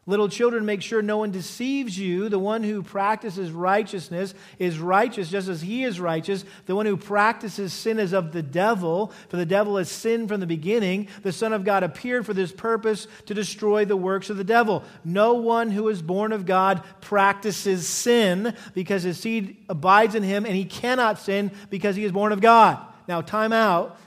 [0.08, 2.28] Little children, make sure no one deceives you.
[2.28, 6.44] The one who practices righteousness is righteous just as he is righteous.
[6.66, 10.40] The one who practices sin is of the devil, for the devil has sinned from
[10.40, 11.08] the beginning.
[11.22, 14.84] The Son of God appeared for this purpose to destroy the works of the devil.
[15.06, 20.46] No one who is born of God practices sin because his seed abides in him
[20.46, 22.80] and he cannot sin because he is born of God.
[23.08, 24.00] Now, time out.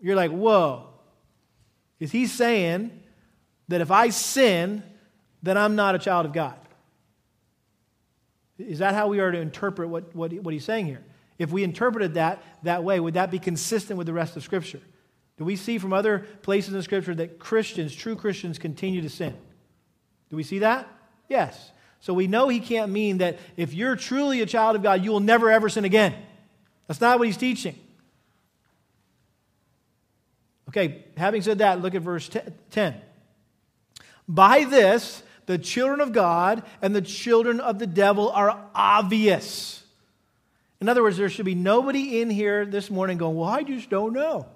[0.00, 0.90] You're like, whoa.
[1.98, 2.90] Is he saying
[3.68, 4.82] that if I sin,
[5.42, 6.56] then I'm not a child of God.
[8.58, 11.02] Is that how we are to interpret what, what, what he's saying here?
[11.38, 14.80] If we interpreted that that way, would that be consistent with the rest of Scripture?
[15.38, 19.34] Do we see from other places in Scripture that Christians, true Christians, continue to sin?
[20.28, 20.86] Do we see that?
[21.28, 21.72] Yes.
[22.00, 25.10] So we know he can't mean that if you're truly a child of God, you
[25.10, 26.14] will never ever sin again.
[26.86, 27.78] That's not what he's teaching.
[30.68, 32.30] Okay, having said that, look at verse
[32.70, 33.00] 10.
[34.28, 39.82] By this, the children of God and the children of the devil are obvious.
[40.80, 43.90] In other words, there should be nobody in here this morning going, Well, I just
[43.90, 44.46] don't know.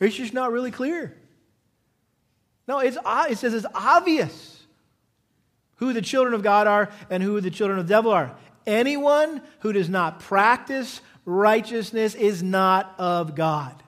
[0.00, 1.16] It's just not really clear.
[2.66, 4.60] No, it's, it says it's obvious
[5.76, 8.34] who the children of God are and who the children of the devil are.
[8.66, 13.80] Anyone who does not practice righteousness is not of God.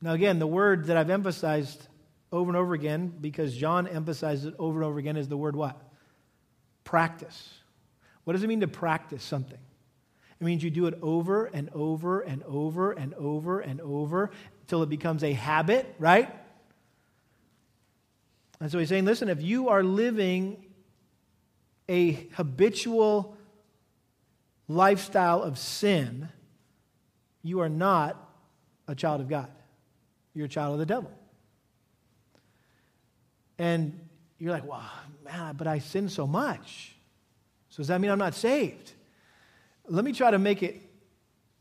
[0.00, 1.88] Now, again, the word that I've emphasized
[2.32, 5.56] over and over again because John emphasizes it over and over again is the word
[5.56, 5.80] what?
[6.84, 7.54] Practice.
[8.24, 9.58] What does it mean to practice something?
[10.40, 14.30] It means you do it over and over and over and over and over
[14.62, 16.34] until it becomes a habit, right?
[18.60, 20.64] And so he's saying, listen, if you are living
[21.88, 23.36] a habitual
[24.68, 26.28] lifestyle of sin,
[27.42, 28.16] you are not
[28.86, 29.50] a child of God.
[30.34, 31.10] You're a child of the devil.
[33.60, 34.08] And
[34.38, 34.90] you're like, well,
[35.22, 36.94] man, but I sin so much.
[37.68, 38.92] So does that mean I'm not saved?
[39.86, 40.80] Let me try to make it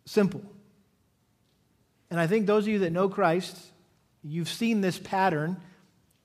[0.05, 0.41] simple.
[2.09, 3.57] And I think those of you that know Christ,
[4.23, 5.57] you've seen this pattern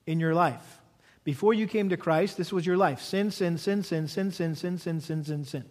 [0.07, 0.79] in your life.
[1.25, 4.55] Before you came to Christ, this was your life sin, sin, sin, sin, sin, sin,
[4.55, 5.65] sin, sin, sin, sin, sin.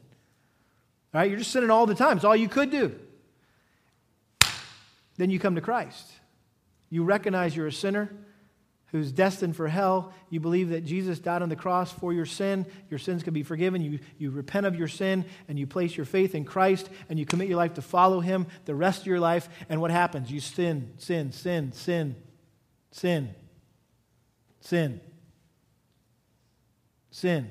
[1.15, 2.19] All right, you're just sinning all the time.
[2.19, 2.95] It's all you could do.
[5.17, 6.13] Then you come to Christ.
[6.91, 8.11] You recognize you're a sinner
[8.95, 10.13] who's destined for hell.
[10.31, 12.65] You believe that Jesus died on the cross for your sin.
[12.91, 13.83] Your sins can be forgiven.
[13.83, 17.27] You, you repent of your sin and you place your faith in Christ and you
[17.27, 19.49] commit your life to follow him the rest of your life.
[19.69, 20.31] And what happens?
[20.31, 22.15] You sin, sin, sin, sin,
[22.93, 23.35] sin,
[24.61, 25.01] sin,
[27.11, 27.51] sin.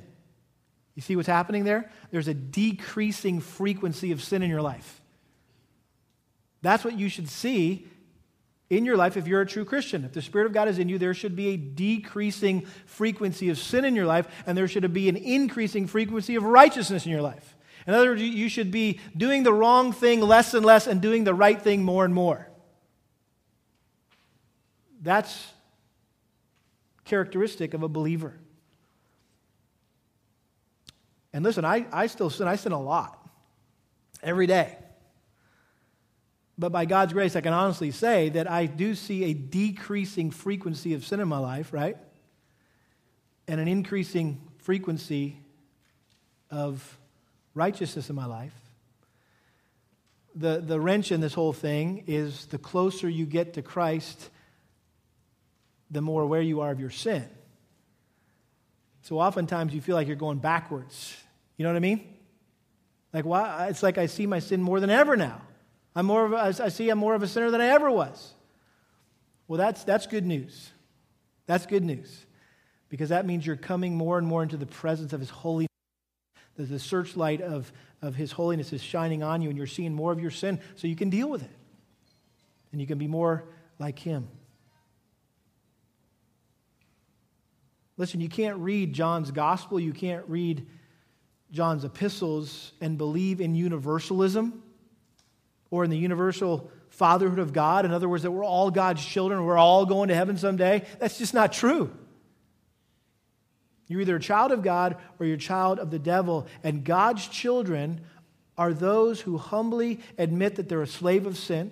[0.96, 1.92] You see what's happening there?
[2.10, 5.02] There's a decreasing frequency of sin in your life.
[6.62, 7.86] That's what you should see
[8.70, 10.04] in your life if you're a true Christian.
[10.04, 13.58] If the Spirit of God is in you, there should be a decreasing frequency of
[13.58, 17.22] sin in your life, and there should be an increasing frequency of righteousness in your
[17.22, 17.56] life.
[17.86, 21.26] In other words, you should be doing the wrong thing less and less and doing
[21.26, 22.50] the right thing more and more.
[25.02, 25.52] That's
[27.04, 28.40] characteristic of a believer.
[31.34, 32.48] And listen, I, I still sin.
[32.48, 33.20] I sin a lot
[34.22, 34.78] every day.
[36.64, 40.94] But by God's grace, I can honestly say that I do see a decreasing frequency
[40.94, 41.98] of sin in my life, right?
[43.50, 45.40] And an increasing frequency
[46.50, 46.98] of
[47.54, 48.54] righteousness in my life.
[50.36, 54.30] The, the wrench in this whole thing is the closer you get to Christ,
[55.92, 57.28] the more aware you are of your sin.
[59.02, 61.14] So oftentimes you feel like you're going backwards.
[61.58, 62.08] You know what I mean?
[63.12, 63.68] Like, why?
[63.68, 65.42] It's like I see my sin more than ever now.
[65.96, 68.34] I'm more of a, I see I'm more of a sinner than I ever was.
[69.48, 70.72] Well, that's, that's good news.
[71.46, 72.26] That's good news
[72.90, 75.70] because that means you're coming more and more into the presence of His holiness.
[76.56, 77.72] The, the searchlight of,
[78.02, 80.88] of His holiness is shining on you, and you're seeing more of your sin so
[80.88, 81.52] you can deal with it.
[82.72, 83.46] And you can be more
[83.78, 84.28] like Him.
[87.98, 90.66] Listen, you can't read John's gospel, you can't read
[91.52, 94.63] John's epistles and believe in universalism
[95.74, 97.84] or in the universal fatherhood of God.
[97.84, 100.84] In other words, that we're all God's children, we're all going to heaven someday.
[101.00, 101.92] That's just not true.
[103.88, 106.46] You're either a child of God or you're a child of the devil.
[106.64, 108.02] And God's children
[108.56, 111.72] are those who humbly admit that they're a slave of sin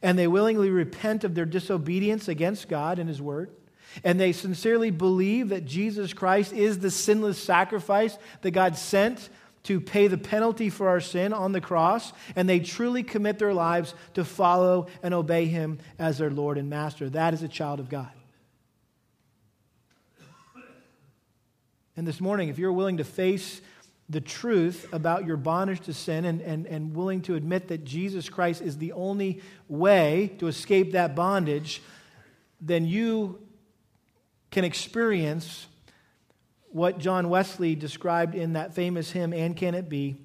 [0.00, 3.50] and they willingly repent of their disobedience against God and His Word
[4.04, 9.28] and they sincerely believe that Jesus Christ is the sinless sacrifice that God sent
[9.64, 13.54] to pay the penalty for our sin on the cross, and they truly commit their
[13.54, 17.08] lives to follow and obey Him as their Lord and Master.
[17.10, 18.10] That is a child of God.
[21.96, 23.60] And this morning, if you're willing to face
[24.08, 28.28] the truth about your bondage to sin and, and, and willing to admit that Jesus
[28.28, 31.82] Christ is the only way to escape that bondage,
[32.60, 33.40] then you
[34.50, 35.66] can experience
[36.72, 40.16] what John Wesley described in that famous hymn, And Can It Be?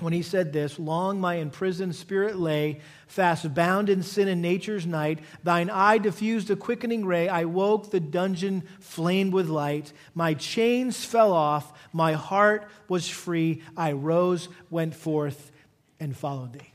[0.00, 4.86] when he said this Long my imprisoned spirit lay, fast bound in sin and nature's
[4.86, 5.20] night.
[5.42, 7.28] Thine eye diffused a quickening ray.
[7.28, 9.92] I woke, the dungeon flamed with light.
[10.14, 13.62] My chains fell off, my heart was free.
[13.76, 15.50] I rose, went forth,
[15.98, 16.72] and followed thee.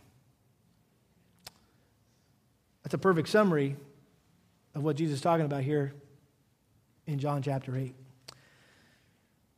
[2.84, 3.76] That's a perfect summary
[4.74, 5.94] of what Jesus is talking about here
[7.06, 7.94] in John chapter 8.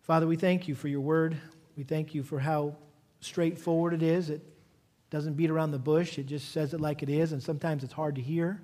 [0.03, 1.37] Father, we thank you for your word.
[1.77, 2.75] We thank you for how
[3.21, 4.29] straightforward it is.
[4.29, 4.41] It
[5.09, 7.93] doesn't beat around the bush, it just says it like it is, and sometimes it's
[7.93, 8.61] hard to hear.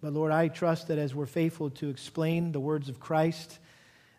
[0.00, 3.58] But Lord, I trust that as we're faithful to explain the words of Christ,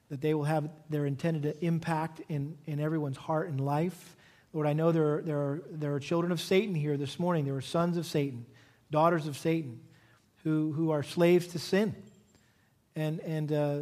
[0.10, 4.18] that they will have their intended impact in, in everyone's heart and life.
[4.52, 7.46] Lord, I know there are, there, are, there are children of Satan here this morning.
[7.46, 8.46] There are sons of Satan,
[8.92, 9.80] daughters of Satan
[10.44, 11.96] who, who are slaves to sin.
[12.98, 13.80] And, and uh,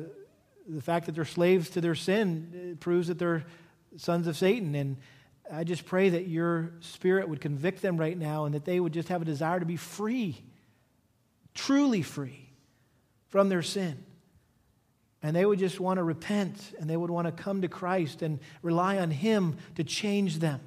[0.69, 3.43] the fact that they're slaves to their sin uh, proves that they're
[3.97, 4.75] sons of Satan.
[4.75, 4.97] And
[5.51, 8.93] I just pray that your spirit would convict them right now and that they would
[8.93, 10.37] just have a desire to be free,
[11.55, 12.49] truly free
[13.29, 14.03] from their sin.
[15.21, 18.21] And they would just want to repent and they would want to come to Christ
[18.21, 20.61] and rely on Him to change them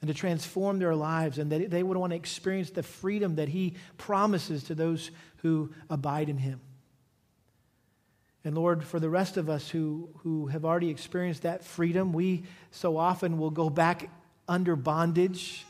[0.00, 3.50] and to transform their lives, and that they would want to experience the freedom that
[3.50, 6.58] He promises to those who abide in Him.
[8.44, 12.44] And Lord, for the rest of us who, who have already experienced that freedom, we
[12.70, 14.08] so often will go back
[14.48, 15.66] under bondage.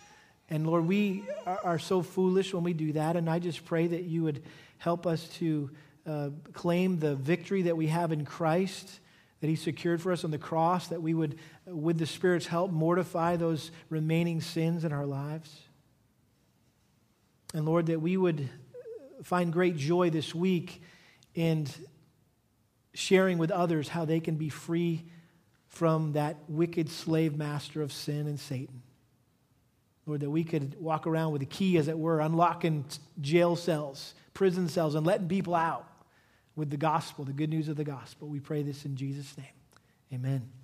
[0.48, 3.16] And Lord, we are, are so foolish when we do that.
[3.16, 4.42] And I just pray that you would
[4.78, 5.70] help us to
[6.06, 9.00] uh, claim the victory that we have in Christ
[9.40, 12.70] that He secured for us on the cross, that we would, with the Spirit's help,
[12.70, 15.62] mortify those remaining sins in our lives.
[17.54, 18.48] And Lord, that we would
[19.22, 20.82] find great joy this week
[21.34, 21.66] in
[22.94, 25.04] sharing with others how they can be free
[25.68, 28.82] from that wicked slave master of sin and Satan.
[30.06, 32.84] Lord, that we could walk around with a key, as it were, unlocking
[33.20, 35.86] jail cells, prison cells, and letting people out
[36.56, 38.28] with the gospel, the good news of the gospel.
[38.28, 39.46] We pray this in Jesus' name.
[40.12, 40.59] Amen.